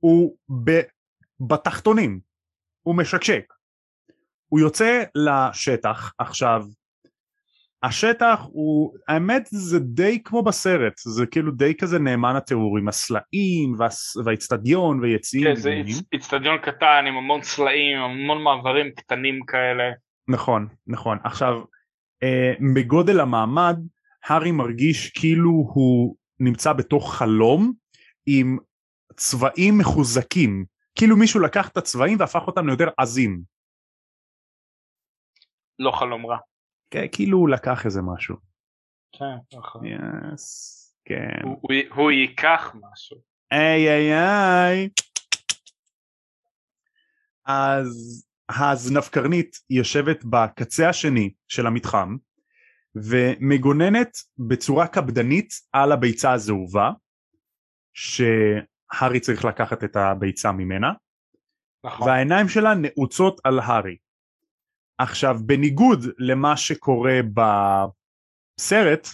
[0.00, 0.80] הוא ב,
[1.48, 2.20] בתחתונים,
[2.82, 3.44] הוא משקשק.
[4.46, 6.62] הוא יוצא לשטח עכשיו,
[7.82, 13.74] השטח הוא, האמת זה די כמו בסרט, זה כאילו די כזה נאמן התיאור עם הסלעים
[14.24, 15.46] והאיצטדיון ויציעים.
[15.46, 15.82] כן, זה
[16.12, 19.84] איצטדיון קטן עם המון צלעים, המון מעברים קטנים כאלה.
[20.28, 21.18] נכון, נכון.
[21.24, 21.60] עכשיו,
[22.22, 23.76] אה, בגודל המעמד,
[24.24, 27.72] הארי מרגיש כאילו הוא נמצא בתוך חלום
[28.26, 28.58] עם
[29.16, 30.64] צבעים מחוזקים.
[30.94, 33.42] כאילו מישהו לקח את הצבעים והפך אותם ליותר עזים.
[35.78, 36.38] לא חלום רע.
[36.90, 38.36] כן, כאילו הוא לקח איזה משהו.
[39.12, 39.82] כן, נכון.
[39.86, 41.40] יס, כן.
[41.44, 43.16] הוא- הוא- הוא ייקח משהו.
[43.52, 44.88] איי איי איי.
[47.46, 52.16] אז הזנבקרנית יושבת בקצה השני של המתחם
[52.94, 56.90] ומגוננת בצורה קפדנית על הביצה הזהובה
[58.94, 60.92] שהארי צריך לקחת את הביצה ממנה
[61.84, 62.08] נכון.
[62.08, 63.96] והעיניים שלה נעוצות על הארי.
[64.98, 67.20] עכשיו בניגוד למה שקורה
[68.58, 69.08] בסרט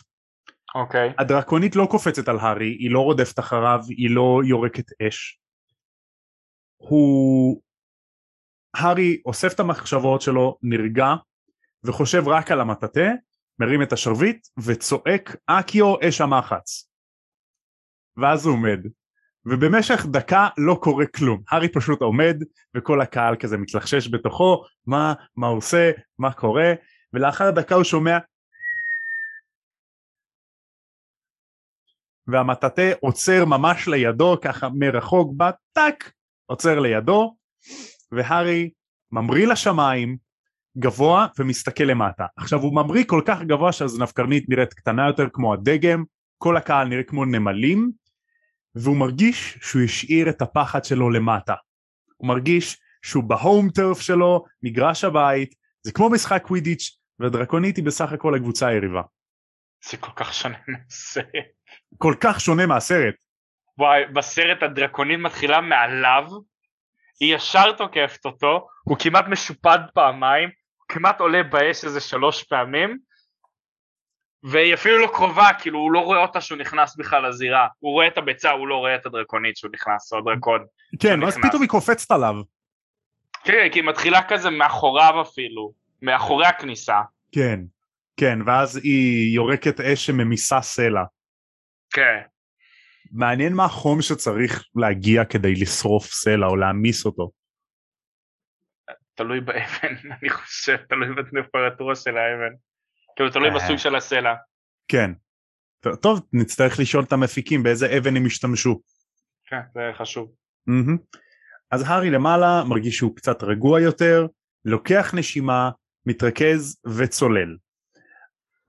[0.75, 1.13] אוקיי.
[1.19, 5.41] הדרקונית לא קופצת על הארי, היא לא רודפת אחריו, היא לא יורקת אש.
[6.77, 7.63] הוא...
[8.77, 11.07] הארי אוסף את המחשבות שלו, נרגע,
[11.85, 13.11] וחושב רק על המטאטה,
[13.59, 16.91] מרים את השרביט, וצועק אקיו אש המחץ.
[18.17, 18.81] ואז הוא עומד,
[19.47, 21.43] ובמשך דקה לא קורה כלום.
[21.51, 22.43] הארי פשוט עומד
[22.77, 26.73] וכל הקהל כזה מתלחשש בתוכו, מה, מה עושה, מה קורה,
[27.13, 28.19] ולאחר דקה הוא שומע
[32.27, 36.13] והמטאטה עוצר ממש לידו, ככה מרחוק בא, טאק,
[36.47, 37.37] עוצר לידו,
[38.13, 38.71] והארי
[39.13, 40.17] ממריא לשמיים,
[40.79, 42.27] גבוה ומסתכל למטה.
[42.37, 46.05] עכשיו הוא ממריא כל כך גבוה שהזנבקרנית נראית קטנה יותר כמו הדגם,
[46.39, 47.91] כל הקהל נראה כמו נמלים,
[48.77, 51.55] והוא מרגיש שהוא השאיר את הפחד שלו למטה.
[52.17, 58.13] הוא מרגיש שהוא בהום טרף שלו, מגרש הבית, זה כמו משחק קווידיץ', והדרקונית היא בסך
[58.13, 59.03] הכל הקבוצה היריבה.
[59.91, 61.27] זה כל כך שונה מהסרט.
[61.99, 63.15] כל כך שונה מהסרט.
[63.79, 66.25] וואי, בסרט הדרקונית מתחילה מעליו,
[67.21, 72.99] היא ישר תוקפת אותו, הוא כמעט משופד פעמיים, הוא כמעט עולה באש איזה שלוש פעמים,
[74.51, 78.07] והיא אפילו לא קרובה, כאילו הוא לא רואה אותה שהוא נכנס בכלל לזירה, הוא רואה
[78.07, 80.65] את הביצה, הוא לא רואה את הדרקונית שהוא נכנס, או הדרקון.
[81.01, 82.35] כן, ואז פתאום היא קופצת עליו.
[83.45, 87.01] כן, כי היא מתחילה כזה מאחוריו אפילו, מאחורי הכניסה.
[87.33, 87.61] כן,
[88.17, 91.05] כן, ואז היא יורקת אש שממיסה סלע.
[91.91, 92.21] כן.
[93.13, 97.31] מעניין מה החום שצריך להגיע כדי לשרוף סלע או להעמיס אותו.
[99.15, 102.55] תלוי באבן, אני חושב, תלוי בטמפרטורה של האבן.
[103.17, 104.35] כאילו תלוי בסוג של הסלע.
[104.89, 105.11] כן.
[106.01, 108.81] טוב, נצטרך לשאול את המפיקים באיזה אבן הם השתמשו.
[109.47, 110.33] כן, זה חשוב.
[111.71, 114.27] אז הארי למעלה מרגיש שהוא קצת רגוע יותר,
[114.65, 115.71] לוקח נשימה,
[116.07, 117.57] מתרכז וצולל.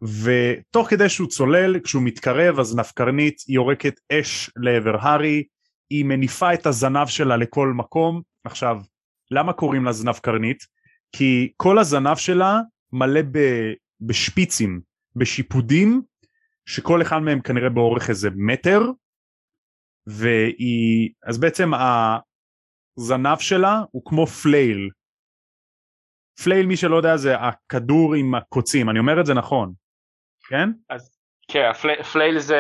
[0.02, 5.44] ותוך כדי שהוא צולל, כשהוא מתקרב אז נפקרנית יורקת אש לעבר הארי,
[5.90, 8.22] היא מניפה את הזנב שלה לכל מקום.
[8.44, 8.82] עכשיו,
[9.32, 10.64] למה קוראים לה זנב קרנית?
[11.12, 12.60] כי כל הזנב שלה
[12.92, 13.38] מלא ב,
[14.02, 14.82] בשפיצים,
[15.16, 16.02] בשיפודים,
[16.66, 18.82] שכל אחד מהם כנראה באורך איזה מטר,
[20.08, 24.90] והיא, אז בעצם הזנב שלה הוא כמו flail.
[26.44, 29.74] flail מי שלא יודע זה הכדור עם הקוצים, אני אומר את זה נכון,
[30.50, 30.70] כן?
[30.90, 31.18] אז
[31.52, 32.58] כן, הפלי, flail זה,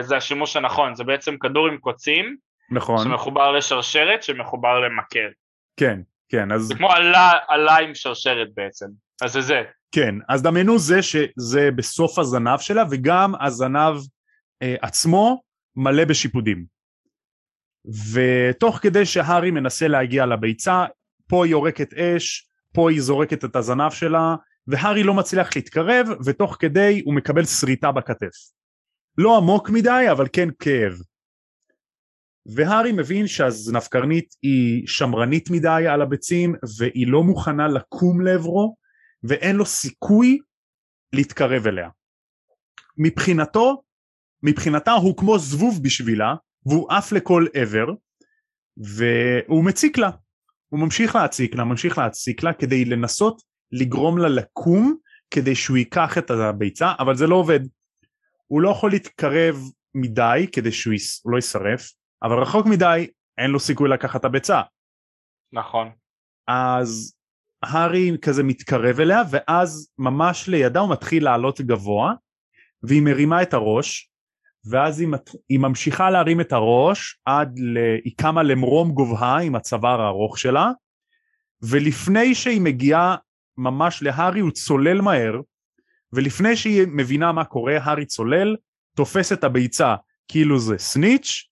[0.00, 2.36] זה השימוש הנכון, זה בעצם כדור עם קוצים,
[2.70, 3.04] נכון.
[3.04, 5.28] שמחובר לשרשרת שמחובר למקל.
[5.76, 6.62] כן, כן, אז...
[6.62, 8.86] זה כמו עלה, עלה עם שרשרת בעצם,
[9.22, 9.62] אז זה זה.
[9.92, 13.96] כן, אז דמיינו זה שזה בסוף הזנב שלה וגם הזנב
[14.62, 15.42] אה, עצמו
[15.76, 16.64] מלא בשיפודים.
[18.12, 20.84] ותוך כדי שהארי מנסה להגיע לביצה,
[21.28, 26.56] פה היא יורקת אש, פה היא זורקת את הזנב שלה, והארי לא מצליח להתקרב, ותוך
[26.60, 28.34] כדי הוא מקבל שריטה בכתף.
[29.18, 30.92] לא עמוק מדי, אבל כן כאב.
[32.46, 38.76] והארי מבין שהזנבקרנית היא שמרנית מדי על הביצים, והיא לא מוכנה לקום לעברו,
[39.22, 40.38] ואין לו סיכוי
[41.12, 41.88] להתקרב אליה.
[42.98, 43.82] מבחינתו,
[44.42, 46.34] מבחינתה הוא כמו זבוב בשבילה,
[46.66, 47.86] והוא עף לכל עבר,
[48.76, 50.10] והוא מציק לה.
[50.68, 54.96] הוא ממשיך להציק לה, ממשיך להציק לה, כדי לנסות לגרום לה לקום,
[55.30, 57.60] כדי שהוא ייקח את הביצה, אבל זה לא עובד.
[58.46, 59.56] הוא לא יכול להתקרב
[59.94, 60.94] מדי כדי שהוא
[61.32, 63.06] לא יישרף, אבל רחוק מדי
[63.38, 64.60] אין לו סיכוי לקחת את הביצה.
[65.52, 65.90] נכון.
[66.48, 67.17] אז
[67.62, 72.12] הארי כזה מתקרב אליה ואז ממש לידה הוא מתחיל לעלות גבוה
[72.82, 74.10] והיא מרימה את הראש
[74.70, 75.30] ואז היא, מת...
[75.48, 77.78] היא ממשיכה להרים את הראש עד ל...
[78.04, 80.70] היא קמה למרום גובהה עם הצוואר הארוך שלה
[81.62, 83.16] ולפני שהיא מגיעה
[83.56, 85.40] ממש להארי הוא צולל מהר
[86.12, 88.56] ולפני שהיא מבינה מה קורה הארי צולל
[88.96, 89.94] תופס את הביצה
[90.28, 91.48] כאילו זה סניץ'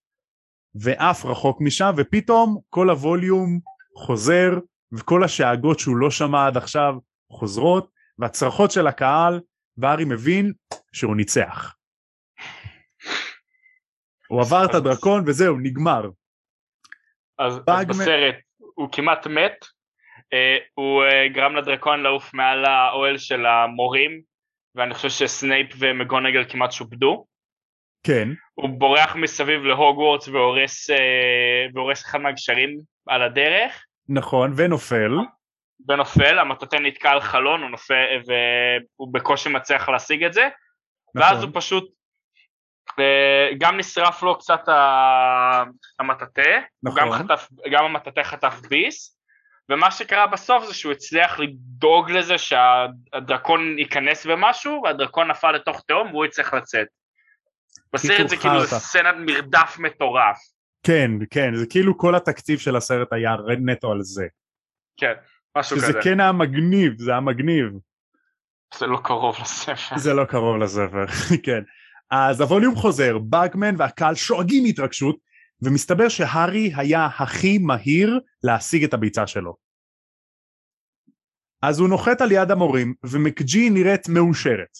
[0.75, 3.59] ועף רחוק משם ופתאום כל הווליום
[3.95, 4.59] חוזר
[4.91, 6.93] וכל השאגות שהוא לא שמע עד עכשיו
[7.31, 9.39] חוזרות והצרחות של הקהל
[9.77, 10.53] והארי מבין
[10.93, 11.75] שהוא ניצח.
[14.27, 16.09] הוא עבר את הדרקון וזהו נגמר.
[17.39, 19.65] אז, אז בסרט הוא כמעט מת,
[20.33, 24.21] אה, הוא אה, גרם לדרקון לעוף מעל האוהל של המורים
[24.75, 27.25] ואני חושב שסנייפ ומגונגל כמעט שופדו.
[28.03, 28.29] כן.
[28.53, 33.86] הוא בורח מסביב להוגוורטס והורס, אה, והורס אחד מהגשרים על הדרך.
[34.09, 35.11] נכון, ונופל.
[35.87, 40.47] ונופל, המטאטא נתקע על חלון, הוא נופל, והוא בקושי מצליח להשיג את זה.
[41.15, 41.29] נכון.
[41.29, 41.89] ואז הוא פשוט,
[42.99, 44.61] אה, גם נשרף לו קצת
[45.99, 47.01] המטאטא, נכון.
[47.01, 49.17] גם, חטף, גם המטאטא חטף ביס,
[49.69, 56.11] ומה שקרה בסוף זה שהוא הצליח לדאוג לזה שהדרקון ייכנס במשהו, והדרקון נפל לתוך תהום
[56.11, 56.87] והוא יצטרך לצאת.
[57.93, 60.37] בסרט זה כאילו סצנת מרדף מטורף.
[60.83, 64.27] כן, כן, זה כאילו כל התקציב של הסרט היה נטו על זה.
[64.97, 65.13] כן,
[65.57, 65.87] משהו כזה.
[65.87, 67.65] שזה כן היה מגניב, זה היה מגניב.
[68.73, 69.97] זה לא קרוב לספר.
[69.97, 71.05] זה לא קרוב לספר,
[71.45, 71.63] כן.
[72.11, 75.17] אז הווליום חוזר, באגמן והקהל שואגים מהתרגשות,
[75.61, 79.55] ומסתבר שהארי היה הכי מהיר להשיג את הביצה שלו.
[81.61, 84.77] אז הוא נוחת על יד המורים ומקג'י נראית מאושרת.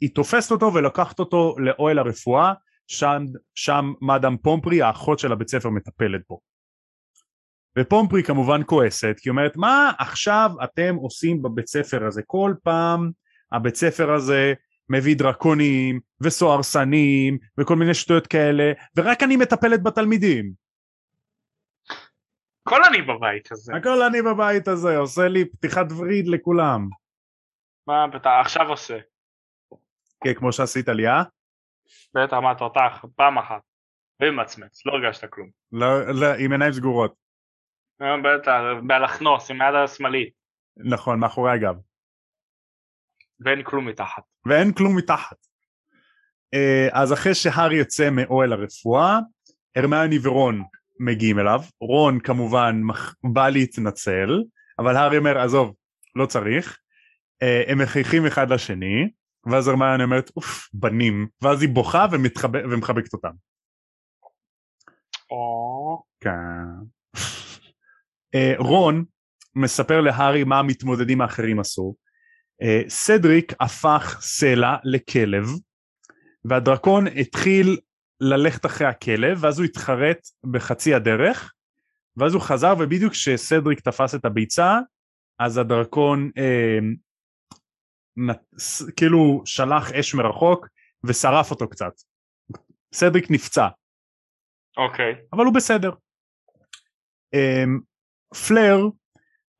[0.00, 2.52] היא תופסת אותו ולוקחת אותו לאוהל הרפואה,
[2.90, 3.24] שם,
[3.54, 6.40] שם מאדם פומפרי האחות של הבית ספר מטפלת בו.
[7.78, 13.10] ופומפרי כמובן כועסת כי היא אומרת מה עכשיו אתם עושים בבית ספר הזה כל פעם
[13.52, 14.54] הבית ספר הזה
[14.88, 20.52] מביא דרקונים וסוהרסנים וכל מיני שטויות כאלה ורק אני מטפלת בתלמידים.
[22.62, 23.72] כל אני בבית הזה.
[23.76, 26.88] הכל אני בבית הזה עושה לי פתיחת וריד לכולם.
[27.86, 28.98] מה אתה עכשיו עושה?
[30.24, 31.22] כן כמו שעשית לי אה?
[32.14, 33.60] בטח מה תותח פעם אחת.
[34.22, 35.48] ומצמץ לא הרגשת כלום.
[35.72, 37.14] לא, לא עם עיניים סגורות.
[38.02, 40.32] אה, בטח באלכנוס עם היד השמאלית.
[40.76, 41.74] נכון מאחורי הגב.
[43.40, 44.22] ואין כלום מתחת.
[44.46, 45.36] ואין כלום מתחת.
[46.54, 49.18] אה, אז אחרי שהארי יוצא מאוהל הרפואה,
[49.76, 50.62] הרמיוני ורון
[51.00, 52.80] מגיעים אליו, רון כמובן
[53.32, 54.42] בא להתנצל,
[54.78, 55.74] אבל הארי אומר עזוב,
[56.16, 56.78] לא צריך,
[57.42, 59.10] אה, הם מחייכים אחד לשני,
[59.46, 63.32] ואז הרמיוני אומרת אוף בנים, ואז היא בוכה ומתחבק, ומחבקת אותם.
[65.30, 66.02] או...
[66.20, 66.30] כן.
[68.34, 69.04] אה, רון
[69.54, 71.94] מספר להארי מה המתמודדים האחרים עשו,
[72.62, 75.46] אה, סדריק הפך סלע לכלב
[76.44, 77.78] והדרקון התחיל
[78.20, 80.18] ללכת אחרי הכלב ואז הוא התחרט
[80.50, 81.52] בחצי הדרך
[82.16, 84.78] ואז הוא חזר ובדיוק כשסדריק תפס את הביצה
[85.38, 86.78] אז הדרקון אה,
[88.96, 90.68] כאילו שלח אש מרחוק
[91.04, 91.92] ושרף אותו קצת.
[92.94, 93.68] סדריק נפצע.
[94.76, 95.12] אוקיי.
[95.12, 95.16] Okay.
[95.32, 95.90] אבל הוא בסדר.
[97.34, 97.64] אה,
[98.48, 98.78] פלר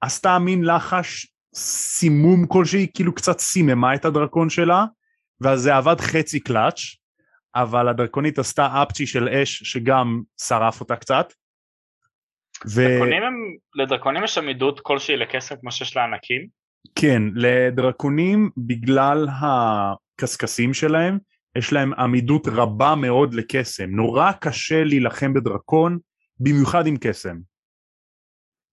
[0.01, 4.85] עשתה מין לחש סימום כלשהי, כאילו קצת סיממה את הדרקון שלה,
[5.41, 6.81] ואז זה עבד חצי קלאץ',
[7.55, 11.33] אבל הדרקונית עשתה אפצ'י של אש שגם שרף אותה קצת.
[12.67, 12.81] ו...
[12.81, 13.35] דרקונים הם,
[13.75, 16.60] לדרקונים יש עמידות כלשהי לקסם כמו שיש לענקים?
[16.95, 21.19] כן, לדרקונים בגלל הקשקשים שלהם,
[21.59, 25.99] יש להם עמידות רבה מאוד לקסם, נורא קשה להילחם בדרקון,
[26.41, 27.37] במיוחד עם קסם.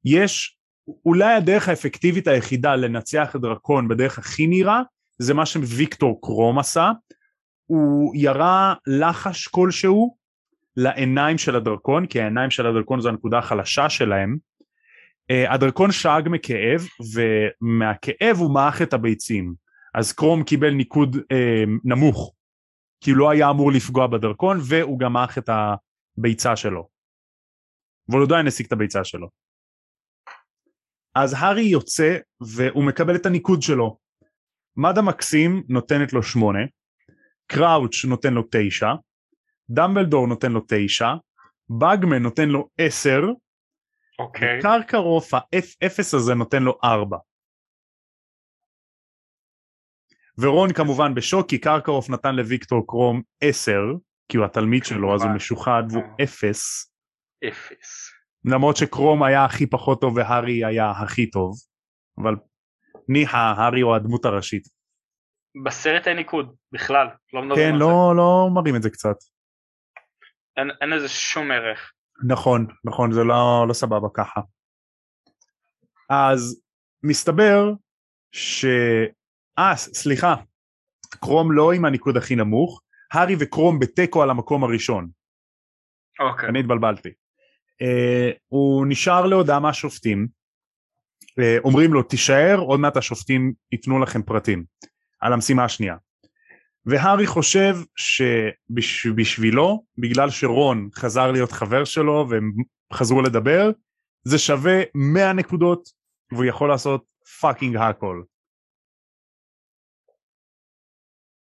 [0.06, 0.58] יש
[1.06, 4.82] אולי הדרך האפקטיבית היחידה לנצח דרקון בדרך הכי נהירה
[5.18, 6.92] זה מה שוויקטור קרום עשה.
[7.66, 10.18] הוא ירה לחש כלשהו
[10.78, 14.38] לעיניים של הדרקון כי העיניים של הדרקון זו הנקודה החלשה שלהם
[15.30, 16.82] הדרקון שאג מכאב
[17.14, 19.54] ומהכאב הוא מעך את הביצים.
[19.94, 21.20] אז קרום קיבל ניקוד uh,
[21.84, 22.34] נמוך.
[23.02, 26.90] כי הוא לא היה אמור לפגוע בדרקון והוא גם מעך את הביצה שלו.
[28.10, 29.30] אבל הוא עדיין השיג את הביצה שלו.
[31.16, 33.98] אז הארי יוצא והוא מקבל את הניקוד שלו.
[34.78, 36.60] מדה מקסים נותנת לו שמונה,
[37.48, 38.94] קראוץ' נותן לו תשע,
[39.70, 41.14] דמבלדור נותן לו תשע,
[41.70, 43.22] באגמן נותן לו עשר,
[44.20, 44.60] אוקיי.
[44.60, 47.18] וקרקרוף האפס הזה נותן לו ארבע.
[50.38, 53.82] ורון כמובן בשוק כי קרקרוף נתן לוויקטור קרום עשר
[54.32, 56.92] כי הוא התלמיד שלו אז הוא משוחד והוא אפס.
[57.48, 58.12] אפס.
[58.46, 61.56] למרות שקרום היה הכי פחות טוב והארי היה הכי טוב
[62.22, 62.36] אבל
[63.10, 64.64] ניחא הארי הוא הדמות הראשית.
[65.66, 69.16] בסרט אין ניקוד בכלל לא כן לא לא מראים את זה קצת.
[70.58, 71.94] אין, אין לזה שום ערך.
[72.24, 74.42] נכון נכון זה לא, לא סבבה ככה.
[76.10, 76.62] אז
[77.04, 77.74] מסתבר
[78.32, 78.66] ש...
[79.60, 80.36] אה סליחה
[81.10, 85.10] קרום לא עם הניקוד הכי נמוך הארי וקרום בתיקו על המקום הראשון.
[86.20, 86.50] אוקיי.
[86.50, 87.10] אני התבלבלתי.
[87.82, 90.28] אה, הוא נשאר להודעה מהשופטים,
[91.40, 94.64] אה, אומרים לו תישאר עוד מעט השופטים ייתנו לכם פרטים
[95.20, 95.96] על המשימה השנייה.
[96.88, 97.74] והארי חושב
[98.76, 102.52] שבשבילו, בגלל שרון חזר להיות חבר שלו והם
[102.94, 103.70] חזרו לדבר,
[104.24, 104.82] זה שווה
[105.14, 105.90] 100 נקודות
[106.32, 107.06] והוא יכול לעשות
[107.42, 108.24] fucking הכל.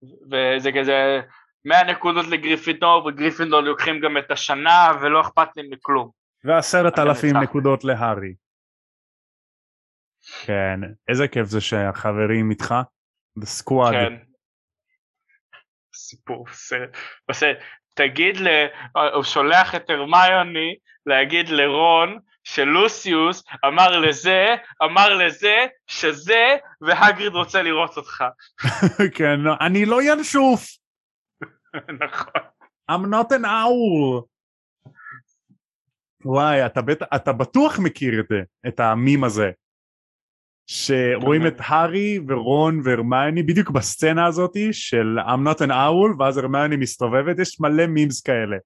[0.02, 1.20] וזה כזה
[1.64, 6.10] 100 נקודות לגריפינדור וגריפינדור לוקחים גם את השנה ולא אכפת לי מכלום.
[6.44, 8.34] ועשרת אלפים נקודות להארי.
[10.44, 12.74] כן, איזה כיף זה שהחברים איתך,
[13.38, 13.92] the squad.
[13.92, 14.35] כן.
[15.96, 16.96] סיפור סרט.
[17.28, 17.56] בסרט.
[17.94, 18.48] תגיד, ל...
[19.14, 20.74] הוא שולח את הרמיוני
[21.06, 28.24] להגיד לרון שלוסיוס אמר לזה, אמר לזה, שזה, והגריד רוצה לראות אותך.
[29.16, 30.66] כן, אני לא ינשוף.
[32.04, 32.42] נכון.
[32.90, 34.24] I'm not an owl.
[36.24, 37.02] וואי, אתה, בט...
[37.02, 39.50] אתה בטוח מכיר את זה, את המים הזה.
[40.66, 46.76] שרואים את הארי ורון והרמיוני בדיוק בסצנה הזאתי של I'm not an owl ואז הרמיוני
[46.76, 48.56] מסתובבת, יש מלא מימס כאלה.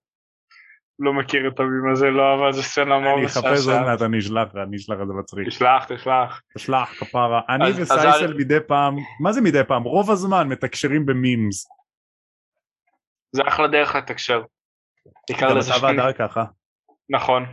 [0.98, 4.18] לא מכיר את המים הזה, לא, אבל זה סצנה מאוד אני אחפש עוד מעט, אני
[4.18, 5.48] אשלח אני אשלח את זה מצחיק.
[5.48, 6.42] תשלח, תשלח.
[6.54, 7.40] תשלח, כפרה.
[7.48, 9.82] אני וסייסל מדי פעם, מה זה מדי פעם?
[9.82, 11.68] רוב הזמן מתקשרים במימס.
[13.32, 14.42] זה אחלה דרך לתקשר.
[15.40, 16.44] גם אתה והדר ככה.
[17.10, 17.46] נכון.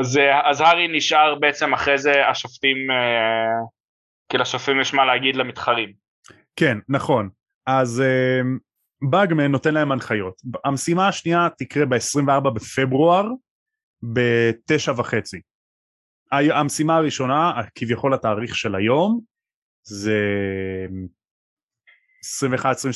[0.00, 3.64] אז, אה, אז הארי נשאר בעצם אחרי זה השופטים, אה,
[4.28, 5.92] כי לשופטים יש מה להגיד למתחרים.
[6.56, 7.28] כן, נכון.
[7.66, 8.40] אז אה,
[9.10, 10.34] באגמן נותן להם הנחיות.
[10.64, 13.26] המשימה השנייה תקרה ב-24 בפברואר
[14.02, 15.40] בתשע וחצי.
[16.32, 19.20] המשימה הראשונה, כביכול התאריך של היום,
[19.82, 20.16] זה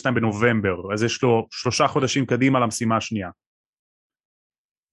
[0.07, 3.30] 21-22 בנובמבר, אז יש לו שלושה חודשים קדימה למשימה השנייה.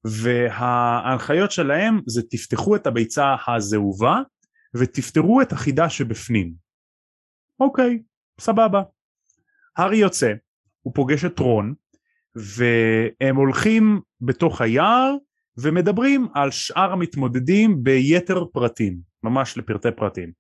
[0.06, 4.22] וההנחיות שלהם זה תפתחו את הביצה הזהובה
[4.74, 6.54] ותפתרו את החידה שבפנים.
[7.60, 8.02] אוקיי,
[8.40, 8.82] סבבה.
[9.78, 10.34] הארי יוצא,
[10.82, 11.74] הוא פוגש את רון,
[12.36, 15.16] והם הולכים בתוך היער
[15.58, 20.32] ומדברים על שאר המתמודדים ביתר פרטים, ממש לפרטי פרטים.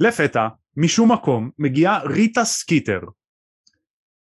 [0.00, 3.00] לפתע, משום מקום, מגיעה ריטה סקיטר,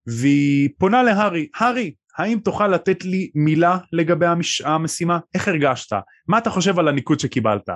[0.06, 4.60] והיא פונה להארי, הארי, האם תוכל לתת לי מילה לגבי המש...
[4.60, 5.18] המשימה?
[5.34, 5.96] איך הרגשת?
[6.28, 7.68] מה אתה חושב על הניקוד שקיבלת?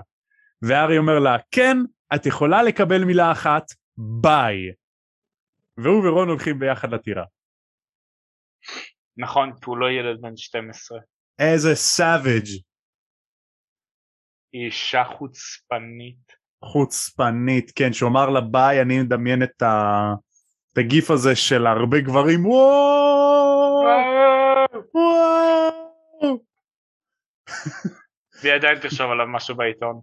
[0.62, 1.76] והארי אומר לה, כן,
[2.14, 3.64] את יכולה לקבל מילה אחת,
[3.96, 4.56] ביי.
[5.76, 7.24] והוא ורון הולכים ביחד לטירה.
[9.16, 10.98] נכון, כי הוא לא ילד בן 12.
[11.38, 12.46] איזה savage
[14.52, 16.32] היא אישה חוצפנית.
[16.64, 20.14] חוצפנית, כן, שהוא אמר לה ביי, אני מדמיין את, ה...
[20.72, 23.59] את הגיף הזה של הרבה גברים, וואו.
[28.42, 30.00] והיא עדיין תרשום עליו משהו בעיתון.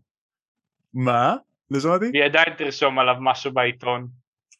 [0.94, 1.36] מה?
[1.72, 2.06] לא שמעתי?
[2.14, 4.08] והיא עדיין תרשום עליו משהו בעיתון.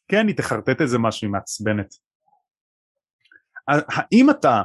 [0.08, 1.94] כן, היא תחרטט איזה משהו, היא מעצבנת.
[3.68, 4.62] האם אתה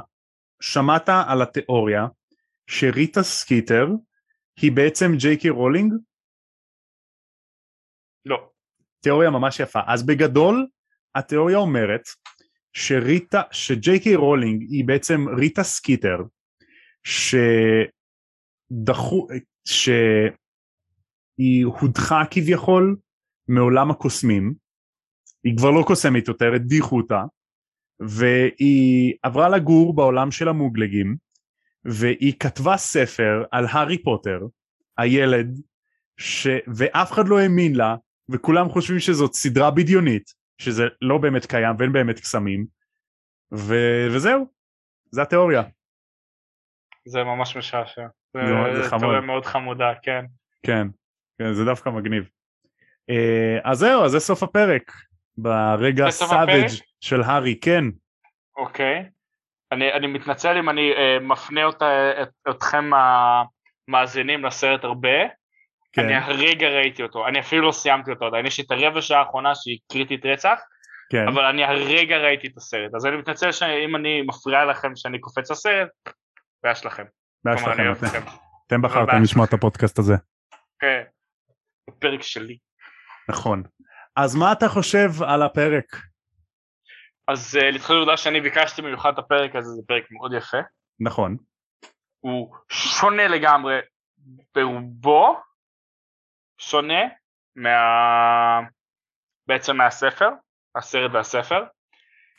[0.60, 2.06] שמעת על התיאוריה
[2.66, 3.86] שריטה סקיטר
[4.60, 5.92] היא בעצם ג'יי קי רולינג?
[8.24, 8.50] לא.
[9.00, 9.80] תיאוריה ממש יפה.
[9.86, 10.66] אז בגדול,
[11.14, 12.02] התיאוריה אומרת
[12.72, 16.16] שריטה, שג'יי קיי רולינג היא בעצם ריטה סקיטר,
[18.82, 19.28] שדחו,
[19.64, 22.96] שהיא הודחה כביכול
[23.48, 24.54] מעולם הקוסמים,
[25.44, 27.22] היא כבר לא קוסמת יותר, הדיחו אותה,
[28.00, 31.16] והיא עברה לגור בעולם של המוגלגים,
[31.84, 34.40] והיא כתבה ספר על הארי פוטר,
[34.98, 35.60] הילד,
[36.16, 36.46] ש...
[36.76, 37.96] ואף אחד לא האמין לה,
[38.28, 42.66] וכולם חושבים שזאת סדרה בדיונית, שזה לא באמת קיים ואין באמת קסמים,
[43.54, 43.74] ו...
[44.14, 44.46] וזהו,
[45.10, 45.62] זה התיאוריה.
[47.04, 48.06] זה ממש משעשע.
[48.34, 48.40] זה,
[48.82, 48.98] זה-.
[48.98, 50.24] תיאוריה מאוד חמודה, כן.
[50.66, 50.86] כן,
[51.38, 52.28] כן, זה דווקא מגניב.
[53.10, 54.92] אה, אז זהו, אז זה סוף הפרק.
[55.38, 56.66] ברגע הפרק?
[57.00, 57.84] של הארי, כן.
[58.56, 59.08] אוקיי.
[59.72, 62.90] אני, אני מתנצל אם אני אה, מפנה אותה, את, אתכם
[63.88, 65.18] המאזינים לסרט הרבה.
[65.92, 66.04] כן.
[66.04, 69.20] אני הרגע ראיתי אותו, אני אפילו לא סיימתי אותו עדיין, יש לי את הרבע שעה
[69.20, 70.60] האחרונה שהיא קריטית רצח,
[71.10, 71.28] כן.
[71.28, 75.50] אבל אני הרגע ראיתי את הסרט, אז אני מתנצל שאם אני מפריע לכם שאני קופץ
[75.50, 75.88] לסרט,
[76.64, 77.04] בעיה שלכם.
[77.44, 77.92] בעיה שלכם,
[78.66, 80.14] אתם- בחרתם לשמוע את הפודקאסט הזה.
[80.78, 81.02] כן.
[81.88, 82.58] הפרק שלי.
[83.28, 83.62] נכון.
[84.16, 85.84] אז מה אתה חושב על הפרק?
[87.28, 90.56] אז uh, להתחיל לעובדה שאני ביקשתי במיוחד את הפרק הזה, זה פרק מאוד יפה.
[91.00, 91.36] נכון.
[92.20, 93.78] הוא שונה לגמרי
[94.54, 95.40] ברובו,
[96.58, 97.00] שונה
[97.56, 98.60] מה...
[99.48, 100.28] בעצם מהספר,
[100.76, 101.64] הסרט והספר,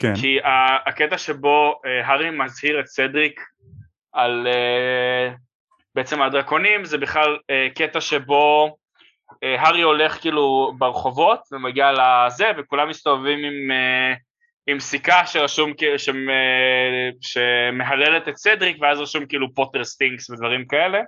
[0.02, 0.14] כן.
[0.22, 0.38] כי
[0.86, 3.40] הקטע שבו uh, הארי מזהיר את סדריק
[4.16, 5.38] על אה,
[5.96, 8.76] בעצם הדרקונים זה בכלל אה, קטע שבו
[9.32, 13.72] אה, הארי הולך כאילו ברחובות ומגיע לזה וכולם מסתובבים עם,
[14.68, 16.28] עם סיכה שרשום שמ,
[17.22, 21.02] שמהללת את סדריק ואז רשום כאילו Potter stinks ודברים כאלה.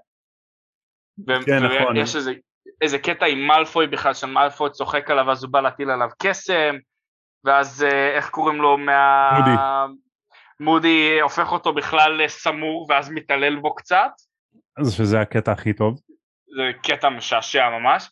[1.28, 1.98] ו- כן, נכון.
[1.98, 2.34] ויש איזה,
[2.82, 6.76] איזה קטע עם מאלפוי בכלל שמאלפוי צוחק עליו אז הוא בא להטיל עליו קסם
[7.44, 9.30] ואז אה, איך קוראים לו מה...
[9.40, 9.52] מודי.
[10.60, 14.10] מודי הופך אותו בכלל לסמור ואז מתעלל בו קצת,
[14.78, 16.00] אז שזה הקטע הכי טוב.
[16.58, 18.10] זה קטע משעשע ממש,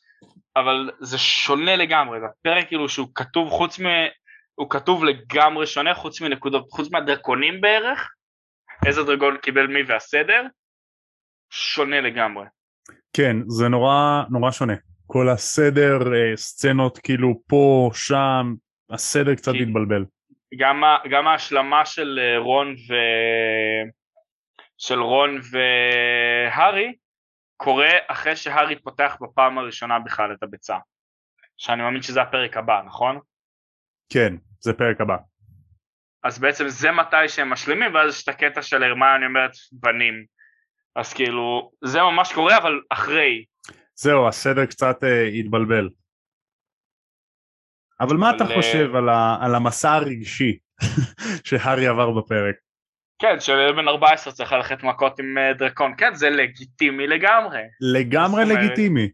[0.55, 3.85] אבל זה שונה לגמרי, זה פרק כאילו שהוא כתוב חוץ מ...
[4.55, 8.09] הוא כתוב לגמרי שונה חוץ מנקודות, חוץ מהדרקונים בערך,
[8.85, 10.43] איזה דרגון קיבל מי והסדר,
[11.49, 12.45] שונה לגמרי.
[13.13, 14.73] כן, זה נורא נורא שונה.
[15.07, 18.53] כל הסדר, אה, סצנות כאילו פה, שם,
[18.91, 20.05] הסדר קצת כי- התבלבל.
[20.57, 22.93] גם, גם ההשלמה של אה, רון ו...
[24.77, 26.95] של רון והארי
[27.57, 30.77] קורה אחרי שהארי פותח בפעם הראשונה בכלל את הביצה.
[31.57, 33.19] שאני מאמין שזה הפרק הבא, נכון?
[34.09, 35.17] כן, זה פרק הבא.
[36.23, 40.25] אז בעצם זה מתי שהם משלימים, ואז יש את הקטע של הרמיוני אומרת בנים.
[40.95, 43.45] אז כאילו, זה ממש קורה, אבל אחרי.
[43.95, 45.89] זהו, הסדר קצת אה, התבלבל.
[48.01, 50.57] אבל מה אבל, אתה חושב על, ה, על המסע הרגשי
[51.47, 52.55] שהארי עבר בפרק?
[53.19, 57.59] כן, שילד בן 14 צריך ללכת מכות עם אה, דרקון, כן, זה לגיטימי לגמרי.
[57.93, 59.09] לגמרי אומרת- לגיטימי.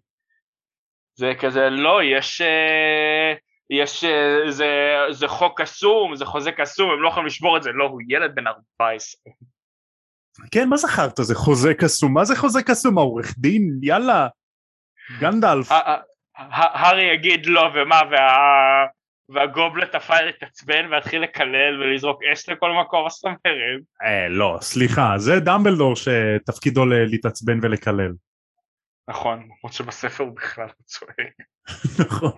[1.16, 2.42] זה כזה, לא, יש...
[2.42, 3.34] אה,
[3.70, 4.04] יש...
[4.04, 4.68] אה, זה,
[5.12, 7.72] זה חוק קסום, זה חוזה קסום, הם לא יכולים לשבור את זה.
[7.72, 9.34] לא, הוא ילד בן 14.
[10.52, 11.14] כן, מה זכרת?
[11.18, 12.14] זה חוזה קסום?
[12.14, 12.98] מה זה חוזה קסום?
[12.98, 13.80] העורך דין?
[13.82, 14.28] יאללה.
[15.20, 15.72] גנדלף.
[16.50, 18.86] הארי יגיד לא, ומה, וה...
[19.34, 23.40] והגובלט הפייר יתעצבן ויתחיל לקלל ולזרוק אש לכל מקום, מה זאת אומרת?
[24.04, 28.14] אה, לא, סליחה, זה דמבלדור שתפקידו להתעצבן ולקלל.
[29.10, 31.34] נכון, למרות שבספר הוא בכלל לא צועק.
[32.08, 32.32] נכון.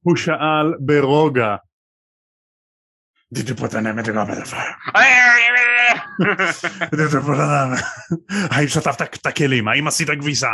[0.00, 1.56] הוא שאל ברוגע.
[3.34, 4.12] Did you put an name in the
[4.46, 4.76] fire?
[6.96, 7.84] Did you put an name?
[8.50, 9.68] האם שטפת את הכלים?
[9.68, 10.50] האם עשית כביסה?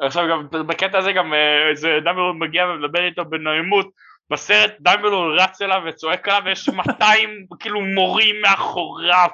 [0.00, 3.90] עכשיו גם בקטע הזה גם אה, איזה דמבלדור מגיע ומדבר איתו בנעימות.
[4.30, 9.28] בסרט דמבלדור רץ אליו וצועק עליו ויש 200 כאילו מורים מאחוריו.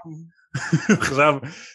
[1.00, 1.34] עכשיו,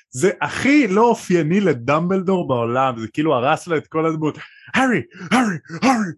[0.09, 4.37] זה הכי לא אופייני לדמבלדור בעולם, זה כאילו הרס לו את כל הדמות.
[4.73, 6.11] הארי, הארי, הארי,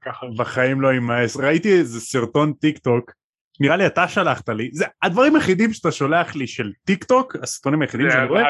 [0.00, 0.26] ככה.
[0.36, 1.36] בחיים לא יימאס.
[1.36, 3.12] ראיתי איזה סרטון טיק טוק,
[3.60, 7.82] נראה לי אתה שלחת לי, זה הדברים היחידים שאתה שולח לי של טיק טוק, הסרטונים
[7.82, 8.42] היחידים שאני רואה,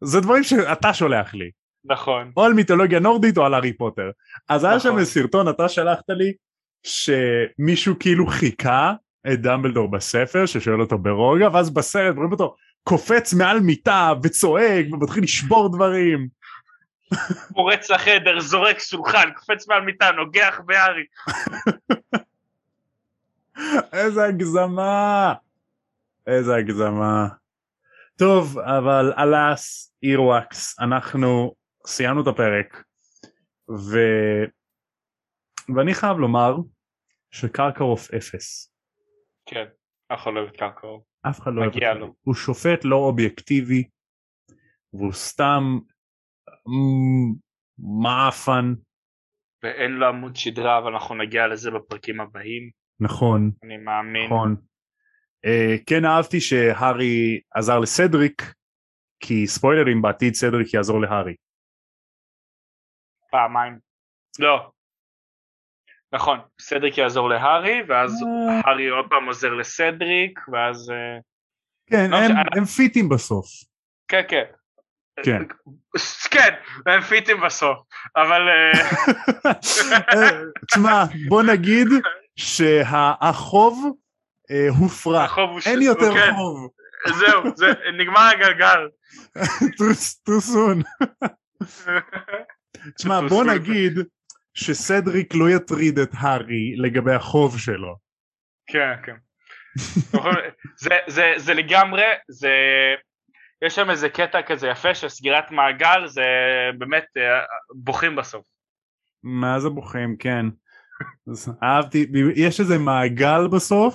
[0.00, 1.50] זה דברים שאתה שולח לי,
[1.84, 4.10] נכון או על מיתולוגיה נורדית או על הארי פוטר.
[4.48, 5.00] אז היה שם נכון.
[5.00, 6.32] איזה סרטון, אתה שלחת לי,
[6.82, 8.92] שמישהו כאילו חיקה
[9.32, 15.24] את דמבלדור בספר, ששואל אותו ברוגע, ואז בסרט רואים אותו קופץ מעל מיטה וצועק ומתחיל
[15.24, 16.28] לשבור דברים.
[17.54, 21.04] פורץ לחדר זורק שולחן קופץ מעל מיטה נוגח בהארי
[23.92, 25.34] איזה הגזמה!
[26.26, 27.28] איזה הגזמה.
[28.18, 31.54] טוב, אבל אלאס, אירווקס, אנחנו
[31.86, 32.84] סיימנו את הפרק,
[33.70, 33.98] ו...
[35.76, 36.56] ואני חייב לומר
[37.30, 38.74] שקרקרוף אפס.
[39.46, 39.64] כן
[40.10, 41.98] אנחנו לא אוהב את קרקעו אף אחד לא אוהב אותו.
[41.98, 42.14] לו.
[42.20, 43.88] הוא שופט לא אובייקטיבי,
[44.92, 45.62] והוא סתם
[48.02, 48.74] מעפן,
[49.62, 53.50] ואין לו עמוד שדרה אבל אנחנו נגיע לזה בפרקים הבאים נכון.
[53.64, 54.56] אני מאמין נכון.
[55.46, 58.42] Uh, כן אהבתי שהארי עזר לסדריק
[59.20, 61.34] כי ספוילרים בעתיד סדריק יעזור להארי.
[63.30, 63.78] פעמיים
[64.38, 64.70] לא
[66.12, 68.60] נכון סדריק יעזור להארי ואז אה.
[68.64, 71.18] הארי עוד פעם עוזר לסדריק ואז אה,
[71.90, 73.46] כן לא, הם, שאני- הם פיטים בסוף.
[74.08, 74.44] כן כן
[75.24, 75.42] כן.
[76.32, 76.54] כן
[76.86, 77.78] הם פיטים בסוף
[78.16, 78.72] אבל אה,
[80.14, 81.86] אה, תשמע בוא נגיד
[82.36, 83.96] שהחוב
[84.50, 85.30] אה, הופרח.
[85.30, 86.70] החוב הוא ש- אין יותר כן, חוב.
[87.18, 87.66] זהו זה
[87.98, 88.88] נגמר הגלגל
[89.78, 91.06] too- soon.
[92.96, 93.44] תשמע בוא.
[93.44, 93.92] נגיד
[94.54, 97.96] שסדריק לא יטריד את הארי לגבי החוב שלו.
[98.66, 99.14] כן כן
[100.76, 102.52] זה זה זה לגמרי זה
[103.64, 106.22] יש שם איזה קטע כזה יפה של סגירת מעגל זה
[106.78, 107.22] באמת אה,
[107.74, 108.46] בוכים בסוף
[109.22, 110.46] מה זה בוכים כן.
[111.30, 113.94] אז אהבתי יש איזה מעגל בסוף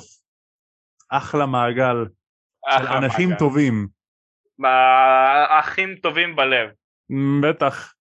[1.18, 2.06] אחלה מעגל
[2.78, 3.40] של אנשים מעגל.
[3.40, 3.88] טובים.
[4.60, 6.70] מה- אחים טובים בלב.
[7.44, 7.94] בטח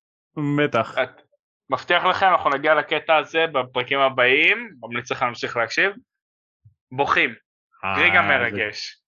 [0.58, 0.94] בטח.
[1.02, 1.22] את-
[1.70, 4.70] מבטיח לכם אנחנו נגיע לקטע הזה בפרקים הבאים.
[4.80, 5.92] ממליץ לכם להמשיך להקשיב.
[6.92, 7.34] בוכים.
[7.96, 9.02] רגע אה, מרגש.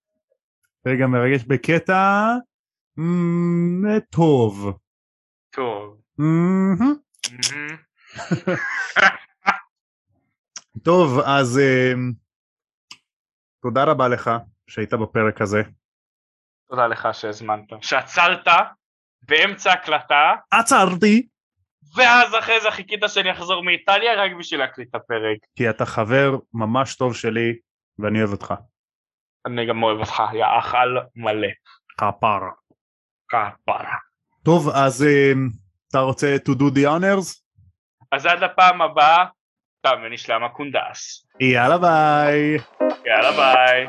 [0.87, 2.23] רגע מרגש בקטע
[4.11, 4.79] טוב.
[5.51, 6.01] טוב.
[10.85, 12.13] טוב אז אמ,
[13.65, 14.31] תודה רבה לך
[14.67, 15.63] שהיית בפרק הזה.
[16.71, 17.73] תודה לך שהזמנת.
[17.81, 18.49] שעצרת
[19.29, 20.35] באמצע הקלטה.
[20.51, 21.29] עצרתי.
[21.97, 25.39] ואז אחרי זה חיכית שאני אחזור מאיטליה רק בשביל להקליט את הפרק.
[25.57, 27.59] כי אתה חבר ממש טוב שלי
[27.99, 28.55] ואני אוהב אותך.
[29.47, 31.49] אני גם אוהב אותך יא אכל מלא.
[31.99, 32.51] כפרה.
[33.29, 33.97] כפרה.
[34.45, 35.49] טוב אז אמ,
[35.89, 37.41] אתה רוצה to do the honors?
[38.13, 39.25] אז עד לפעם הבאה
[39.85, 42.59] תם ונשלם הקונדס יאללה ביי.
[43.07, 43.87] יאללה ביי